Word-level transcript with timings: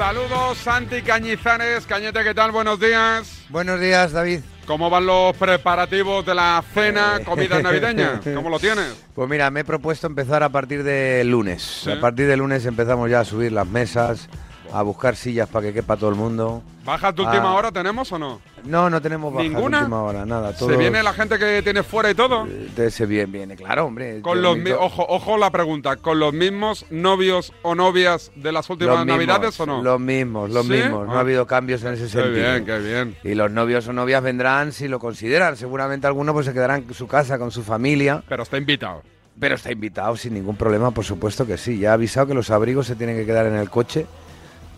Saludos, 0.00 0.56
Santi 0.56 1.02
Cañizares. 1.02 1.84
Cañete, 1.84 2.24
¿qué 2.24 2.32
tal? 2.32 2.52
Buenos 2.52 2.80
días. 2.80 3.44
Buenos 3.50 3.78
días, 3.78 4.12
David. 4.12 4.40
¿Cómo 4.66 4.88
van 4.88 5.04
los 5.04 5.36
preparativos 5.36 6.24
de 6.24 6.34
la 6.34 6.64
cena, 6.72 7.18
Eh. 7.20 7.22
comida 7.22 7.60
navideña? 7.60 8.18
¿Cómo 8.34 8.48
lo 8.48 8.58
tienes? 8.58 8.94
Pues 9.14 9.28
mira, 9.28 9.50
me 9.50 9.60
he 9.60 9.64
propuesto 9.64 10.06
empezar 10.06 10.42
a 10.42 10.48
partir 10.48 10.84
de 10.84 11.22
lunes. 11.24 11.82
Sí. 11.84 11.92
A 11.92 12.00
partir 12.00 12.26
de 12.28 12.38
lunes 12.38 12.64
empezamos 12.64 13.10
ya 13.10 13.20
a 13.20 13.24
subir 13.26 13.52
las 13.52 13.66
mesas, 13.66 14.30
a 14.72 14.82
buscar 14.82 15.16
sillas 15.16 15.48
para 15.48 15.66
que 15.66 15.72
quepa 15.74 15.96
todo 15.96 16.10
el 16.10 16.16
mundo. 16.16 16.62
¿Bajas 16.84 17.14
de 17.14 17.22
última 17.22 17.50
Ah. 17.50 17.54
hora 17.54 17.70
tenemos 17.72 18.10
o 18.12 18.18
no? 18.18 18.40
No, 18.64 18.88
no 18.90 19.00
tenemos 19.02 19.32
bajas 19.32 19.48
de 19.48 19.54
¿Ninguna? 19.54 19.78
última 19.80 20.02
hora, 20.02 20.24
nada. 20.26 20.52
¿Se 20.52 20.60
todos- 20.60 20.78
viene 20.78 21.02
la 21.02 21.12
gente 21.12 21.38
que 21.38 21.62
tiene 21.62 21.82
fuera 21.82 22.10
y 22.10 22.14
todo? 22.14 22.46
Eh, 22.46 22.90
Se 22.90 23.06
viene, 23.06 23.26
viene, 23.30 23.56
claro, 23.56 23.86
hombre. 23.86 24.20
Con 24.22 24.40
los 24.42 24.56
mi- 24.56 24.70
ojo, 24.70 25.04
ojo 25.08 25.36
la 25.36 25.50
pregunta, 25.50 25.96
¿con 25.96 26.18
los 26.18 26.32
mismos 26.32 26.86
novios 26.90 27.52
o 27.62 27.74
novias 27.74 28.32
de 28.34 28.52
las 28.52 28.68
últimas 28.70 28.96
los 28.96 29.04
mismos, 29.06 29.26
navidades 29.26 29.60
o 29.60 29.66
no? 29.66 29.82
Los 29.82 30.00
mismos, 30.00 30.50
los 30.50 30.66
¿Sí? 30.66 30.72
mismos. 30.72 31.06
No 31.06 31.14
Ah. 31.14 31.18
ha 31.18 31.20
habido 31.20 31.46
cambios 31.46 31.82
en 31.84 31.94
ese 31.94 32.04
Qué 32.04 32.08
sentido. 32.10 32.32
bien, 32.34 32.64
qué 32.64 32.78
bien. 32.78 33.16
Y 33.24 33.34
los 33.34 33.50
novios 33.50 33.86
o 33.88 33.92
novias 33.92 34.22
vendrán 34.22 34.72
si 34.72 34.88
lo 34.88 34.98
consideran. 34.98 35.56
Seguramente 35.56 36.06
algunos 36.06 36.32
pues 36.32 36.46
se 36.46 36.52
quedarán 36.54 36.84
en 36.88 36.94
su 36.94 37.06
casa 37.06 37.38
con 37.38 37.50
su 37.50 37.62
familia. 37.62 38.22
Pero 38.28 38.42
está 38.42 38.56
invitado. 38.56 39.02
Pero 39.38 39.54
está 39.54 39.70
invitado 39.72 40.16
sin 40.16 40.34
ningún 40.34 40.56
problema, 40.56 40.90
por 40.90 41.04
supuesto 41.04 41.46
que 41.46 41.56
sí. 41.56 41.78
Ya 41.78 41.90
ha 41.90 41.94
avisado 41.94 42.26
que 42.26 42.34
los 42.34 42.50
abrigos 42.50 42.86
se 42.86 42.94
tienen 42.96 43.16
que 43.16 43.24
quedar 43.24 43.46
en 43.46 43.54
el 43.54 43.70
coche, 43.70 44.06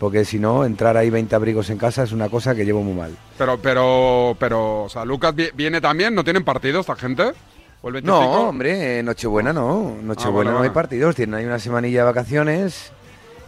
porque 0.03 0.25
si 0.25 0.37
no, 0.37 0.65
entrar 0.65 0.97
ahí 0.97 1.09
20 1.09 1.33
abrigos 1.33 1.69
en 1.69 1.77
casa 1.77 2.03
es 2.03 2.11
una 2.11 2.27
cosa 2.27 2.53
que 2.53 2.65
llevo 2.65 2.83
muy 2.83 2.93
mal. 2.93 3.15
Pero, 3.37 3.57
pero, 3.57 4.35
pero, 4.37 4.83
o 4.83 4.89
sea, 4.89 5.05
Lucas 5.05 5.33
vi- 5.33 5.51
viene 5.53 5.79
también, 5.79 6.13
¿no 6.13 6.25
tienen 6.25 6.43
partido 6.43 6.81
esta 6.81 6.93
gente? 6.97 7.31
¿O 7.81 7.87
el 7.87 7.93
25? 7.93 8.03
No, 8.21 8.49
hombre, 8.49 9.01
Nochebuena 9.01 9.53
no. 9.53 9.95
Nochebuena 10.03 10.51
Ah, 10.51 10.53
no 10.55 10.61
hay 10.63 10.71
partidos, 10.71 11.15
tienen 11.15 11.35
ahí 11.35 11.45
una 11.45 11.57
semanilla 11.57 11.99
de 11.99 12.03
vacaciones 12.05 12.91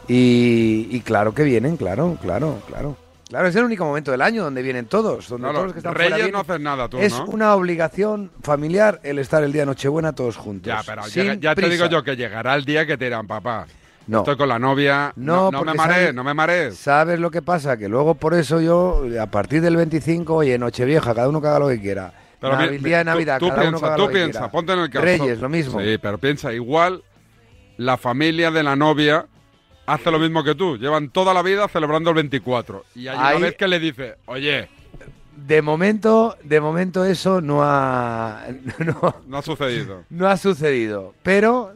y, 0.07 0.87
y 0.91 1.01
claro 1.01 1.33
que 1.33 1.43
vienen, 1.43 1.75
claro, 1.75 2.17
claro, 2.21 2.59
claro. 2.67 2.95
Claro, 3.27 3.47
es 3.49 3.55
el 3.57 3.63
único 3.65 3.83
momento 3.83 4.11
del 4.11 4.21
año 4.21 4.43
donde 4.43 4.61
vienen 4.61 4.85
todos, 4.85 5.27
donde 5.27 5.43
Claro, 5.45 5.53
todos 5.55 5.65
los 5.65 5.73
que 5.73 5.79
están 5.79 5.95
Reyes 5.95 6.13
fuera 6.13 6.31
no 6.31 6.39
hacen 6.39 6.63
nada, 6.63 6.87
tú, 6.87 6.99
Es 6.99 7.11
¿no? 7.17 7.25
una 7.25 7.53
obligación 7.55 8.31
familiar 8.43 9.01
el 9.03 9.19
estar 9.19 9.43
el 9.43 9.51
día 9.51 9.63
de 9.63 9.65
Nochebuena 9.65 10.13
todos 10.13 10.37
juntos. 10.37 10.67
Ya, 10.67 10.81
pero 10.85 11.05
llega- 11.07 11.33
ya 11.33 11.53
te 11.55 11.67
digo 11.67 11.87
yo 11.87 12.01
que 12.03 12.15
llegará 12.15 12.55
el 12.55 12.63
día 12.63 12.85
que 12.85 12.97
te 12.97 13.05
dirán, 13.05 13.25
papá, 13.27 13.65
No. 14.07 14.19
estoy 14.19 14.37
con 14.37 14.47
la 14.49 14.59
novia, 14.59 15.11
No, 15.15 15.49
no, 15.51 15.59
no 15.59 15.65
me 15.65 15.73
marees, 15.73 16.13
no 16.13 16.23
me 16.23 16.33
marees. 16.33 16.77
¿Sabes 16.77 17.19
lo 17.19 17.31
que 17.31 17.41
pasa? 17.41 17.75
Que 17.77 17.89
luego 17.89 18.15
por 18.15 18.33
eso 18.35 18.61
yo, 18.61 19.03
a 19.19 19.25
partir 19.27 19.61
del 19.61 19.75
25, 19.77 20.33
oye, 20.35 20.57
Nochevieja, 20.59 21.13
cada 21.15 21.27
uno 21.29 21.41
que 21.41 21.47
haga 21.47 21.59
lo 21.59 21.67
que 21.69 21.79
quiera. 21.81 22.13
Pero 22.39 22.53
Navi- 22.55 22.77
pi- 22.77 22.83
día 22.83 22.97
de 22.99 23.03
Navidad, 23.05 23.39
tú, 23.39 23.49
cada 23.49 23.61
uno 23.69 23.71
que 23.71 23.81
piensa, 23.81 23.85
haga 23.87 23.95
tú 23.95 24.01
lo 24.03 24.07
que 24.07 24.13
piensa, 24.13 24.39
quiera. 24.39 24.51
ponte 24.51 24.73
en 24.73 24.79
el 24.79 24.89
caso. 24.89 25.05
Reyes, 25.05 25.39
lo 25.39 25.49
mismo. 25.49 25.79
Sí, 25.81 25.97
pero 25.99 26.17
piensa, 26.19 26.53
igual 26.53 27.03
la 27.77 27.97
familia 27.97 28.51
de 28.51 28.61
la 28.63 28.75
novia 28.75 29.25
hace 29.87 30.11
lo 30.11 30.19
mismo 30.19 30.43
que 30.43 30.53
tú. 30.55 30.77
Llevan 30.77 31.09
toda 31.09 31.33
la 31.33 31.41
vida 31.41 31.67
celebrando 31.67 32.11
el 32.11 32.15
24. 32.15 32.85
Y 32.95 33.07
hay 33.07 33.17
Ahí- 33.19 33.37
una 33.37 33.47
vez 33.47 33.55
que 33.57 33.67
le 33.67 33.79
dice, 33.79 34.15
oye, 34.25 34.69
De 35.35 35.61
momento, 35.61 36.37
de 36.43 36.61
momento 36.61 37.03
eso 37.03 37.41
no 37.41 37.59
ha, 37.63 38.43
no, 38.79 39.15
no 39.27 39.37
ha 39.37 39.41
sucedido. 39.41 40.03
no 40.09 40.27
ha 40.27 40.37
sucedido. 40.37 41.13
Pero 41.23 41.73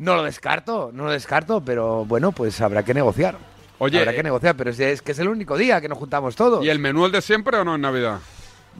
no 0.00 0.16
lo 0.16 0.22
descarto, 0.22 0.90
no 0.94 1.04
lo 1.04 1.10
descarto, 1.10 1.62
pero 1.62 2.06
bueno, 2.06 2.32
pues 2.32 2.58
habrá 2.62 2.82
que 2.82 2.94
negociar. 2.94 3.36
Oye, 3.78 3.98
habrá 3.98 4.14
que 4.14 4.22
negociar, 4.22 4.56
pero 4.56 4.70
es, 4.70 4.80
es 4.80 5.02
que 5.02 5.12
es 5.12 5.18
el 5.18 5.28
único 5.28 5.58
día 5.58 5.80
que 5.82 5.88
nos 5.88 5.98
juntamos 5.98 6.36
todos. 6.36 6.64
¿y 6.64 6.70
el 6.70 6.78
menú 6.78 7.04
el 7.04 7.12
de 7.12 7.20
siempre 7.20 7.58
o 7.58 7.64
no 7.64 7.74
en 7.74 7.82
Navidad? 7.82 8.18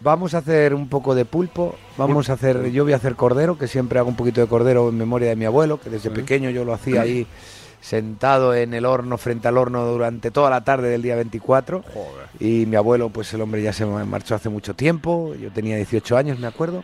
Vamos 0.02 0.32
a 0.32 0.38
hacer 0.38 0.72
un 0.72 0.88
poco 0.88 1.14
de 1.14 1.26
pulpo, 1.26 1.76
vamos 1.98 2.30
a 2.30 2.34
hacer, 2.34 2.70
yo 2.70 2.84
voy 2.84 2.94
a 2.94 2.96
hacer 2.96 3.16
cordero, 3.16 3.58
que 3.58 3.68
siempre 3.68 3.98
hago 3.98 4.08
un 4.08 4.16
poquito 4.16 4.40
de 4.40 4.46
cordero 4.46 4.88
en 4.88 4.96
memoria 4.96 5.28
de 5.28 5.36
mi 5.36 5.44
abuelo, 5.44 5.78
que 5.78 5.90
desde 5.90 6.10
pequeño 6.10 6.48
yo 6.48 6.64
lo 6.64 6.72
hacía 6.72 7.02
ahí 7.02 7.26
sentado 7.82 8.54
en 8.54 8.72
el 8.72 8.86
horno, 8.86 9.18
frente 9.18 9.46
al 9.46 9.58
horno 9.58 9.84
durante 9.84 10.30
toda 10.30 10.48
la 10.48 10.64
tarde 10.64 10.88
del 10.88 11.02
día 11.02 11.16
24. 11.16 11.82
Joder. 11.82 12.28
Y 12.38 12.64
mi 12.64 12.76
abuelo, 12.76 13.10
pues 13.10 13.32
el 13.34 13.42
hombre 13.42 13.62
ya 13.62 13.74
se 13.74 13.84
marchó 13.84 14.36
hace 14.36 14.48
mucho 14.48 14.72
tiempo, 14.72 15.34
yo 15.34 15.50
tenía 15.50 15.76
18 15.76 16.16
años, 16.16 16.38
me 16.38 16.46
acuerdo. 16.46 16.82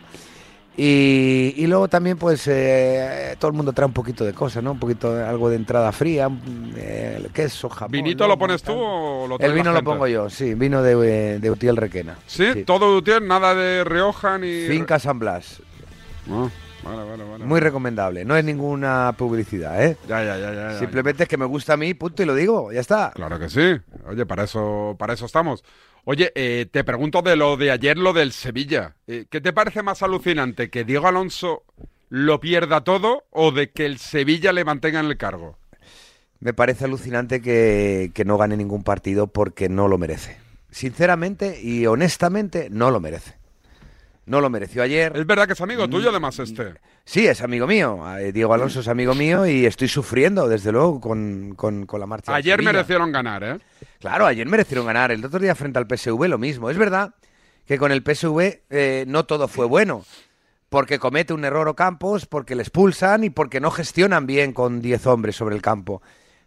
Y, 0.79 1.55
y 1.57 1.65
luego 1.65 1.87
también, 1.87 2.17
pues, 2.17 2.47
eh, 2.47 3.35
todo 3.39 3.49
el 3.49 3.57
mundo 3.57 3.73
trae 3.73 3.87
un 3.87 3.93
poquito 3.93 4.23
de 4.23 4.33
cosas, 4.33 4.61
¿no? 4.63 4.73
Un 4.73 4.79
poquito, 4.79 5.11
de- 5.15 5.23
algo 5.25 5.49
de 5.49 5.55
entrada 5.55 5.91
fría, 5.91 6.29
eh, 6.75 7.15
el 7.17 7.31
queso, 7.31 7.67
jamón. 7.67 7.91
¿Vinito 7.93 8.27
lo 8.27 8.37
pones 8.37 8.61
tú 8.61 8.73
o 8.73 9.27
lo 9.27 9.37
trae 9.39 9.49
El 9.49 9.55
la 9.55 9.61
vino 9.63 9.73
lo 9.73 9.83
pongo 9.83 10.05
yo, 10.07 10.29
sí, 10.29 10.53
vino 10.53 10.83
de, 10.83 10.93
eh, 11.35 11.39
de 11.39 11.49
Utiel 11.51 11.77
Requena. 11.77 12.17
¿Sí? 12.27 12.63
¿Todo 12.63 12.91
de 12.91 12.97
Utiel? 12.99 13.27
¿Nada 13.27 13.55
de 13.55 13.83
Rioja 13.85 14.37
ni...? 14.37 14.67
Finca 14.67 14.99
San 14.99 15.17
Blas. 15.17 15.61
Ah, 16.29 16.47
vale, 16.87 17.09
vale, 17.09 17.23
vale. 17.23 17.45
Muy 17.45 17.59
recomendable. 17.59 18.25
No 18.25 18.35
es 18.37 18.43
ninguna 18.43 19.13
publicidad, 19.17 19.83
¿eh? 19.83 19.97
Ya, 20.07 20.23
ya, 20.23 20.37
ya, 20.37 20.53
ya, 20.53 20.71
ya. 20.71 20.79
Simplemente 20.79 21.23
es 21.23 21.29
que 21.29 21.37
me 21.37 21.45
gusta 21.45 21.73
a 21.73 21.77
mí, 21.77 21.93
punto, 21.93 22.23
y 22.23 22.25
lo 22.25 22.35
digo. 22.35 22.71
Ya 22.71 22.81
está. 22.81 23.11
Claro 23.13 23.39
que 23.39 23.49
sí. 23.49 23.75
Oye, 24.07 24.25
para 24.25 24.43
eso, 24.43 24.95
para 24.97 25.13
eso 25.13 25.25
estamos. 25.25 25.63
Oye, 26.05 26.31
eh, 26.35 26.67
te 26.71 26.83
pregunto 26.83 27.21
de 27.21 27.35
lo 27.35 27.57
de 27.57 27.69
ayer, 27.71 27.97
lo 27.97 28.13
del 28.13 28.31
Sevilla. 28.31 28.95
Eh, 29.07 29.25
¿Qué 29.29 29.41
te 29.41 29.51
parece 29.51 29.83
más 29.83 30.01
alucinante? 30.03 30.69
¿Que 30.69 30.85
Diego 30.85 31.07
Alonso 31.07 31.63
lo 32.09 32.39
pierda 32.39 32.83
todo 32.85 33.25
o 33.31 33.51
de 33.51 33.71
que 33.71 33.85
el 33.85 33.97
Sevilla 33.97 34.53
le 34.53 34.63
mantenga 34.63 35.01
en 35.01 35.07
el 35.07 35.17
cargo? 35.17 35.57
Me 36.39 36.53
parece 36.53 36.85
alucinante 36.85 37.41
que, 37.41 38.11
que 38.13 38.23
no 38.23 38.37
gane 38.37 38.55
ningún 38.55 38.83
partido 38.83 39.27
porque 39.27 39.67
no 39.67 39.87
lo 39.87 39.97
merece. 39.97 40.37
Sinceramente 40.71 41.59
y 41.61 41.85
honestamente, 41.87 42.69
no 42.69 42.91
lo 42.91 42.99
merece. 42.99 43.35
No 44.27 44.41
lo 44.41 44.49
mereció 44.49 44.83
ayer. 44.83 45.11
Es 45.15 45.25
verdad 45.25 45.47
que 45.47 45.53
es 45.53 45.61
amigo 45.61 45.87
Mm, 45.87 45.89
tuyo, 45.89 46.09
además, 46.09 46.37
este. 46.37 46.73
Sí, 47.05 47.25
es 47.25 47.41
amigo 47.41 47.65
mío. 47.65 47.99
Eh, 48.19 48.31
Diego 48.33 48.53
Alonso 48.53 48.81
es 48.81 48.87
amigo 48.89 49.15
mío 49.15 49.47
y 49.47 49.65
estoy 49.65 49.87
sufriendo, 49.87 50.47
desde 50.47 50.71
luego, 50.71 50.99
con, 51.01 51.53
con- 51.55 51.85
con 51.85 51.99
la 51.99 52.05
marcha. 52.05 52.35
Ayer 52.35 52.61
merecieron 52.61 53.11
ganar, 53.11 53.43
¿eh? 53.43 53.57
Claro, 53.99 54.25
ayer 54.25 54.45
merecieron 54.47 54.85
ganar. 54.85 55.11
El 55.11 55.23
otro 55.25 55.39
día 55.39 55.55
frente 55.55 55.79
al 55.79 55.87
PSV 55.87 56.27
lo 56.27 56.37
mismo. 56.37 56.69
Es 56.69 56.77
verdad 56.77 57.15
que 57.65 57.77
con 57.77 57.91
el 57.91 58.03
PSV 58.03 58.63
eh, 58.69 59.05
no 59.07 59.25
todo 59.25 59.47
fue 59.47 59.65
bueno. 59.65 60.03
Porque 60.69 60.99
comete 60.99 61.33
un 61.33 61.45
error 61.45 61.69
Ocampos, 61.69 62.25
porque 62.25 62.53
le 62.53 62.61
expulsan 62.63 63.23
y 63.23 63.29
porque 63.29 63.61
no 63.61 63.71
gestionan 63.71 64.27
bien 64.27 64.51
con 64.51 64.81
10 64.81 65.07
hombres 65.07 65.37
sobre 65.37 65.55
el 65.55 65.61
campo. 65.61 66.01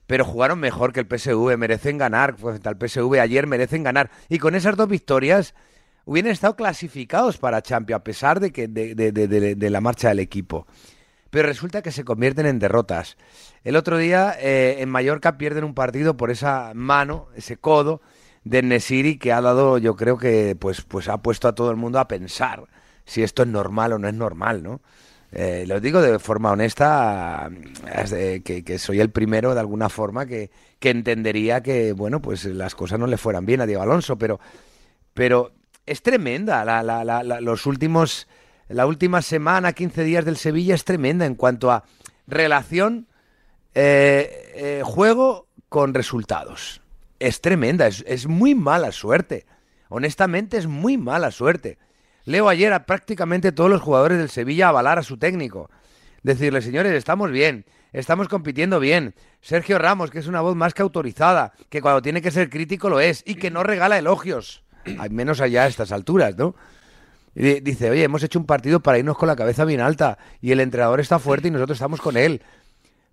Pero 0.06 0.26
jugaron 0.26 0.60
mejor 0.60 0.92
que 0.92 1.00
el 1.00 1.06
PSV, 1.06 1.56
merecen 1.56 1.96
ganar. 1.96 2.36
Frente 2.36 2.68
al 2.68 2.76
PSV 2.76 3.18
ayer 3.18 3.46
merecen 3.46 3.82
ganar. 3.82 4.10
Y 4.28 4.38
con 4.38 4.54
esas 4.54 4.76
dos 4.76 4.88
victorias 4.90 5.54
hubieran 6.04 6.32
estado 6.32 6.56
clasificados 6.56 7.38
para 7.38 7.62
Champions, 7.62 8.00
a 8.00 8.04
pesar 8.04 8.40
de, 8.40 8.52
que, 8.52 8.68
de, 8.68 9.70
la 9.70 9.80
marcha 9.80 10.08
del 10.08 10.20
equipo. 10.20 10.66
Pero 11.30 11.46
resulta 11.46 11.82
que 11.82 11.92
se 11.92 12.04
convierten 12.04 12.46
en 12.46 12.58
derrotas. 12.58 13.16
El 13.62 13.76
otro 13.76 13.98
día 13.98 14.34
eh, 14.40 14.76
en 14.80 14.88
Mallorca 14.88 15.38
pierden 15.38 15.64
un 15.64 15.74
partido 15.74 16.16
por 16.16 16.30
esa 16.30 16.72
mano, 16.74 17.28
ese 17.36 17.56
codo 17.56 18.00
de 18.44 18.62
Nesiri 18.62 19.18
que 19.18 19.32
ha 19.32 19.40
dado, 19.40 19.78
yo 19.78 19.96
creo 19.96 20.16
que 20.16 20.56
pues, 20.58 20.82
pues 20.82 21.08
ha 21.08 21.18
puesto 21.18 21.46
a 21.46 21.54
todo 21.54 21.70
el 21.70 21.76
mundo 21.76 21.98
a 21.98 22.08
pensar 22.08 22.64
si 23.04 23.22
esto 23.22 23.42
es 23.42 23.48
normal 23.48 23.92
o 23.92 23.98
no 23.98 24.08
es 24.08 24.14
normal, 24.14 24.62
¿no? 24.62 24.80
Eh, 25.32 25.64
lo 25.66 25.78
digo 25.78 26.02
de 26.02 26.18
forma 26.18 26.50
honesta, 26.50 27.48
que, 28.44 28.64
que 28.64 28.78
soy 28.78 29.00
el 29.00 29.10
primero 29.10 29.54
de 29.54 29.60
alguna 29.60 29.88
forma 29.88 30.26
que, 30.26 30.50
que 30.80 30.90
entendería 30.90 31.62
que, 31.62 31.92
bueno, 31.92 32.20
pues 32.20 32.44
las 32.46 32.74
cosas 32.74 32.98
no 32.98 33.06
le 33.06 33.16
fueran 33.16 33.46
bien 33.46 33.60
a 33.60 33.66
Diego 33.66 33.82
Alonso, 33.82 34.18
pero, 34.18 34.40
pero 35.14 35.52
es 35.90 36.02
tremenda 36.02 36.64
la, 36.64 36.82
la- 36.82 37.04
la- 37.04 37.40
los 37.40 37.66
últimos, 37.66 38.28
la 38.68 38.86
última 38.86 39.22
semana, 39.22 39.72
15 39.72 40.04
días 40.04 40.24
del 40.24 40.36
Sevilla 40.36 40.74
es 40.74 40.84
tremenda 40.84 41.26
en 41.26 41.34
cuanto 41.34 41.70
a 41.70 41.84
relación 42.26 43.08
eh, 43.74 44.52
eh, 44.54 44.82
juego 44.84 45.48
con 45.68 45.94
resultados. 45.94 46.80
Es 47.18 47.40
tremenda, 47.40 47.86
es, 47.86 48.04
es 48.06 48.26
muy 48.26 48.54
mala 48.54 48.92
suerte. 48.92 49.46
Honestamente 49.88 50.56
es 50.56 50.66
muy 50.66 50.96
mala 50.96 51.30
suerte. 51.30 51.78
Leo 52.24 52.48
ayer 52.48 52.72
a 52.72 52.86
prácticamente 52.86 53.52
todos 53.52 53.70
los 53.70 53.80
jugadores 53.82 54.18
del 54.18 54.30
Sevilla 54.30 54.68
avalar 54.68 54.98
a 54.98 55.02
su 55.02 55.18
técnico. 55.18 55.70
Decirle, 56.22 56.62
señores, 56.62 56.92
estamos 56.92 57.30
bien, 57.30 57.64
estamos 57.92 58.28
compitiendo 58.28 58.78
bien. 58.78 59.14
Sergio 59.40 59.78
Ramos, 59.78 60.10
que 60.10 60.18
es 60.18 60.26
una 60.26 60.40
voz 60.42 60.54
más 60.54 60.74
que 60.74 60.82
autorizada, 60.82 61.52
que 61.68 61.80
cuando 61.80 62.02
tiene 62.02 62.20
que 62.22 62.30
ser 62.30 62.50
crítico 62.50 62.88
lo 62.90 63.00
es, 63.00 63.22
y 63.26 63.36
que 63.36 63.50
no 63.50 63.62
regala 63.62 63.98
elogios. 63.98 64.62
Al 64.98 65.10
menos 65.10 65.40
allá 65.40 65.64
a 65.64 65.66
estas 65.66 65.92
alturas, 65.92 66.36
¿no? 66.36 66.54
Y 67.34 67.60
dice, 67.60 67.90
oye, 67.90 68.02
hemos 68.02 68.22
hecho 68.22 68.38
un 68.38 68.46
partido 68.46 68.80
para 68.80 68.98
irnos 68.98 69.16
con 69.16 69.28
la 69.28 69.36
cabeza 69.36 69.64
bien 69.64 69.80
alta, 69.80 70.18
y 70.40 70.52
el 70.52 70.60
entrenador 70.60 71.00
está 71.00 71.18
fuerte 71.18 71.48
y 71.48 71.50
nosotros 71.50 71.76
estamos 71.76 72.00
con 72.00 72.16
él. 72.16 72.42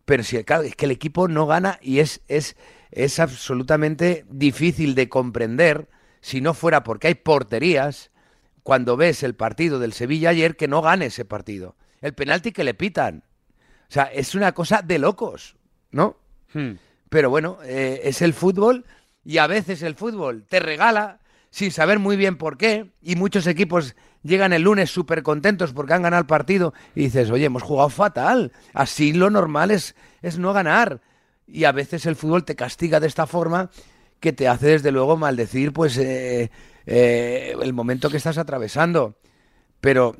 Pero 0.05 0.23
si 0.23 0.41
claro, 0.43 0.63
es 0.63 0.75
que 0.75 0.85
el 0.85 0.91
equipo 0.91 1.27
no 1.27 1.45
gana 1.45 1.79
y 1.81 1.99
es, 1.99 2.21
es, 2.27 2.55
es 2.91 3.19
absolutamente 3.19 4.25
difícil 4.29 4.95
de 4.95 5.09
comprender 5.09 5.89
si 6.21 6.41
no 6.41 6.53
fuera 6.53 6.83
porque 6.83 7.07
hay 7.07 7.15
porterías 7.15 8.11
cuando 8.63 8.97
ves 8.97 9.23
el 9.23 9.35
partido 9.35 9.79
del 9.79 9.93
Sevilla 9.93 10.29
ayer 10.29 10.55
que 10.55 10.67
no 10.67 10.81
gane 10.81 11.07
ese 11.07 11.25
partido. 11.25 11.75
El 12.01 12.13
penalti 12.13 12.51
que 12.51 12.63
le 12.63 12.73
pitan. 12.73 13.23
O 13.89 13.93
sea, 13.93 14.05
es 14.05 14.35
una 14.35 14.53
cosa 14.53 14.81
de 14.81 14.99
locos, 14.99 15.57
¿no? 15.91 16.17
Hmm. 16.53 16.73
Pero 17.09 17.29
bueno, 17.29 17.59
eh, 17.63 18.01
es 18.03 18.21
el 18.21 18.33
fútbol 18.33 18.85
y 19.23 19.37
a 19.37 19.47
veces 19.47 19.81
el 19.81 19.95
fútbol 19.95 20.45
te 20.47 20.59
regala 20.59 21.19
sin 21.57 21.71
saber 21.71 21.97
muy 21.97 22.17
bien 22.17 22.37
por 22.37 22.55
qué 22.55 22.91
y 23.01 23.15
muchos 23.15 23.47
equipos 23.47 23.95
llegan 24.21 24.53
el 24.53 24.61
lunes 24.61 24.91
súper 24.91 25.23
contentos 25.23 25.73
porque 25.73 25.93
han 25.93 26.03
ganado 26.03 26.21
el 26.21 26.27
partido 26.27 26.75
y 26.93 27.05
dices, 27.05 27.31
oye, 27.31 27.45
hemos 27.45 27.63
jugado 27.63 27.89
fatal, 27.89 28.51
así 28.75 29.11
lo 29.11 29.31
normal 29.31 29.71
es, 29.71 29.95
es 30.21 30.37
no 30.37 30.53
ganar. 30.53 31.01
Y 31.47 31.63
a 31.63 31.71
veces 31.71 32.05
el 32.05 32.15
fútbol 32.15 32.45
te 32.45 32.55
castiga 32.55 32.99
de 32.99 33.07
esta 33.07 33.25
forma 33.25 33.71
que 34.19 34.33
te 34.33 34.47
hace 34.47 34.67
desde 34.67 34.91
luego 34.91 35.17
maldecir 35.17 35.73
pues 35.73 35.97
eh, 35.97 36.51
eh, 36.85 37.55
el 37.59 37.73
momento 37.73 38.11
que 38.11 38.17
estás 38.17 38.37
atravesando. 38.37 39.17
Pero 39.81 40.15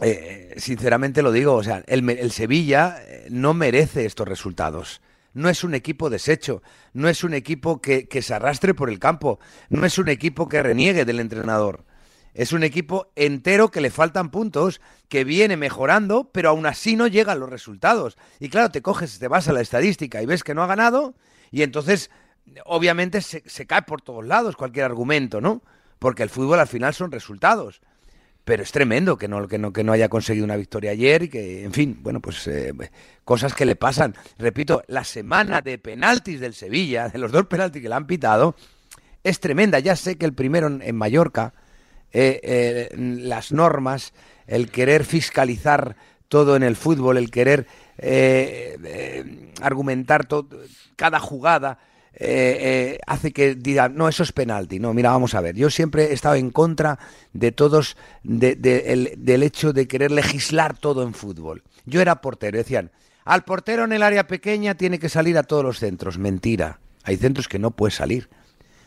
eh, 0.00 0.54
sinceramente 0.56 1.22
lo 1.22 1.30
digo, 1.30 1.54
o 1.54 1.62
sea, 1.62 1.84
el, 1.86 2.10
el 2.10 2.32
Sevilla 2.32 2.96
no 3.30 3.54
merece 3.54 4.06
estos 4.06 4.26
resultados 4.26 5.00
no 5.34 5.48
es 5.48 5.64
un 5.64 5.74
equipo 5.74 6.08
deshecho, 6.08 6.62
no 6.92 7.08
es 7.08 7.24
un 7.24 7.34
equipo 7.34 7.80
que, 7.80 8.08
que, 8.08 8.22
se 8.22 8.34
arrastre 8.34 8.72
por 8.72 8.88
el 8.88 8.98
campo, 8.98 9.38
no 9.68 9.84
es 9.84 9.98
un 9.98 10.08
equipo 10.08 10.48
que 10.48 10.62
reniegue 10.62 11.04
del 11.04 11.20
entrenador. 11.20 11.84
Es 12.32 12.52
un 12.52 12.64
equipo 12.64 13.12
entero 13.14 13.70
que 13.70 13.80
le 13.80 13.90
faltan 13.90 14.30
puntos, 14.30 14.80
que 15.08 15.22
viene 15.22 15.56
mejorando, 15.56 16.30
pero 16.32 16.48
aún 16.48 16.66
así 16.66 16.96
no 16.96 17.06
llegan 17.06 17.38
los 17.38 17.48
resultados. 17.48 18.16
Y 18.40 18.48
claro, 18.48 18.70
te 18.70 18.82
coges, 18.82 19.18
te 19.18 19.28
vas 19.28 19.46
a 19.46 19.52
la 19.52 19.60
estadística 19.60 20.20
y 20.20 20.26
ves 20.26 20.42
que 20.42 20.54
no 20.54 20.62
ha 20.62 20.66
ganado, 20.66 21.14
y 21.52 21.62
entonces 21.62 22.10
obviamente 22.64 23.20
se, 23.20 23.42
se 23.46 23.66
cae 23.66 23.82
por 23.82 24.02
todos 24.02 24.24
lados 24.24 24.56
cualquier 24.56 24.86
argumento, 24.86 25.40
¿no? 25.40 25.62
Porque 25.98 26.24
el 26.24 26.30
fútbol 26.30 26.58
al 26.58 26.66
final 26.66 26.92
son 26.94 27.12
resultados 27.12 27.80
pero 28.44 28.62
es 28.62 28.72
tremendo 28.72 29.16
que 29.16 29.26
no, 29.26 29.48
que 29.48 29.58
no, 29.58 29.72
que 29.72 29.82
no 29.82 29.92
haya 29.92 30.08
conseguido 30.08 30.44
una 30.44 30.56
victoria 30.56 30.90
ayer 30.90 31.22
y 31.24 31.28
que, 31.28 31.64
en 31.64 31.72
fin, 31.72 31.98
bueno, 32.02 32.20
pues 32.20 32.46
eh, 32.46 32.74
cosas 33.24 33.54
que 33.54 33.64
le 33.64 33.74
pasan. 33.74 34.14
Repito, 34.38 34.82
la 34.86 35.02
semana 35.04 35.62
de 35.62 35.78
penaltis 35.78 36.40
del 36.40 36.52
Sevilla, 36.52 37.08
de 37.08 37.18
los 37.18 37.32
dos 37.32 37.46
penaltis 37.46 37.80
que 37.80 37.88
le 37.88 37.94
han 37.94 38.06
pitado, 38.06 38.54
es 39.22 39.40
tremenda. 39.40 39.78
Ya 39.78 39.96
sé 39.96 40.16
que 40.16 40.26
el 40.26 40.34
primero 40.34 40.66
en, 40.66 40.96
Mallorca, 40.96 41.54
eh, 42.12 42.40
eh, 42.42 42.88
las 42.96 43.50
normas, 43.50 44.12
el 44.46 44.70
querer 44.70 45.06
fiscalizar 45.06 45.96
todo 46.28 46.54
en 46.54 46.62
el 46.62 46.76
fútbol, 46.76 47.16
el 47.16 47.30
querer 47.30 47.66
argumentar 49.62 50.26
todo, 50.26 50.48
cada 50.96 51.18
jugada, 51.18 51.78
eh, 52.16 52.58
eh, 52.60 52.98
hace 53.06 53.32
que 53.32 53.54
digan, 53.54 53.96
no, 53.96 54.08
eso 54.08 54.22
es 54.22 54.32
penalti. 54.32 54.78
No, 54.78 54.94
mira, 54.94 55.10
vamos 55.10 55.34
a 55.34 55.40
ver. 55.40 55.56
Yo 55.56 55.70
siempre 55.70 56.06
he 56.06 56.12
estado 56.12 56.36
en 56.36 56.50
contra 56.50 56.98
de 57.32 57.52
todos, 57.52 57.96
del 58.22 59.42
hecho 59.42 59.72
de 59.72 59.88
querer 59.88 60.10
legislar 60.10 60.76
todo 60.76 61.02
en 61.02 61.14
fútbol. 61.14 61.62
Yo 61.86 62.00
era 62.00 62.20
portero, 62.20 62.56
decían, 62.58 62.90
al 63.24 63.44
portero 63.44 63.84
en 63.84 63.92
el 63.92 64.02
área 64.02 64.26
pequeña 64.26 64.74
tiene 64.74 64.98
que 64.98 65.08
salir 65.08 65.36
a 65.38 65.42
todos 65.42 65.64
los 65.64 65.78
centros. 65.78 66.18
Mentira. 66.18 66.78
Hay 67.02 67.16
centros 67.16 67.48
que 67.48 67.58
no 67.58 67.70
puede 67.70 67.90
salir, 67.90 68.28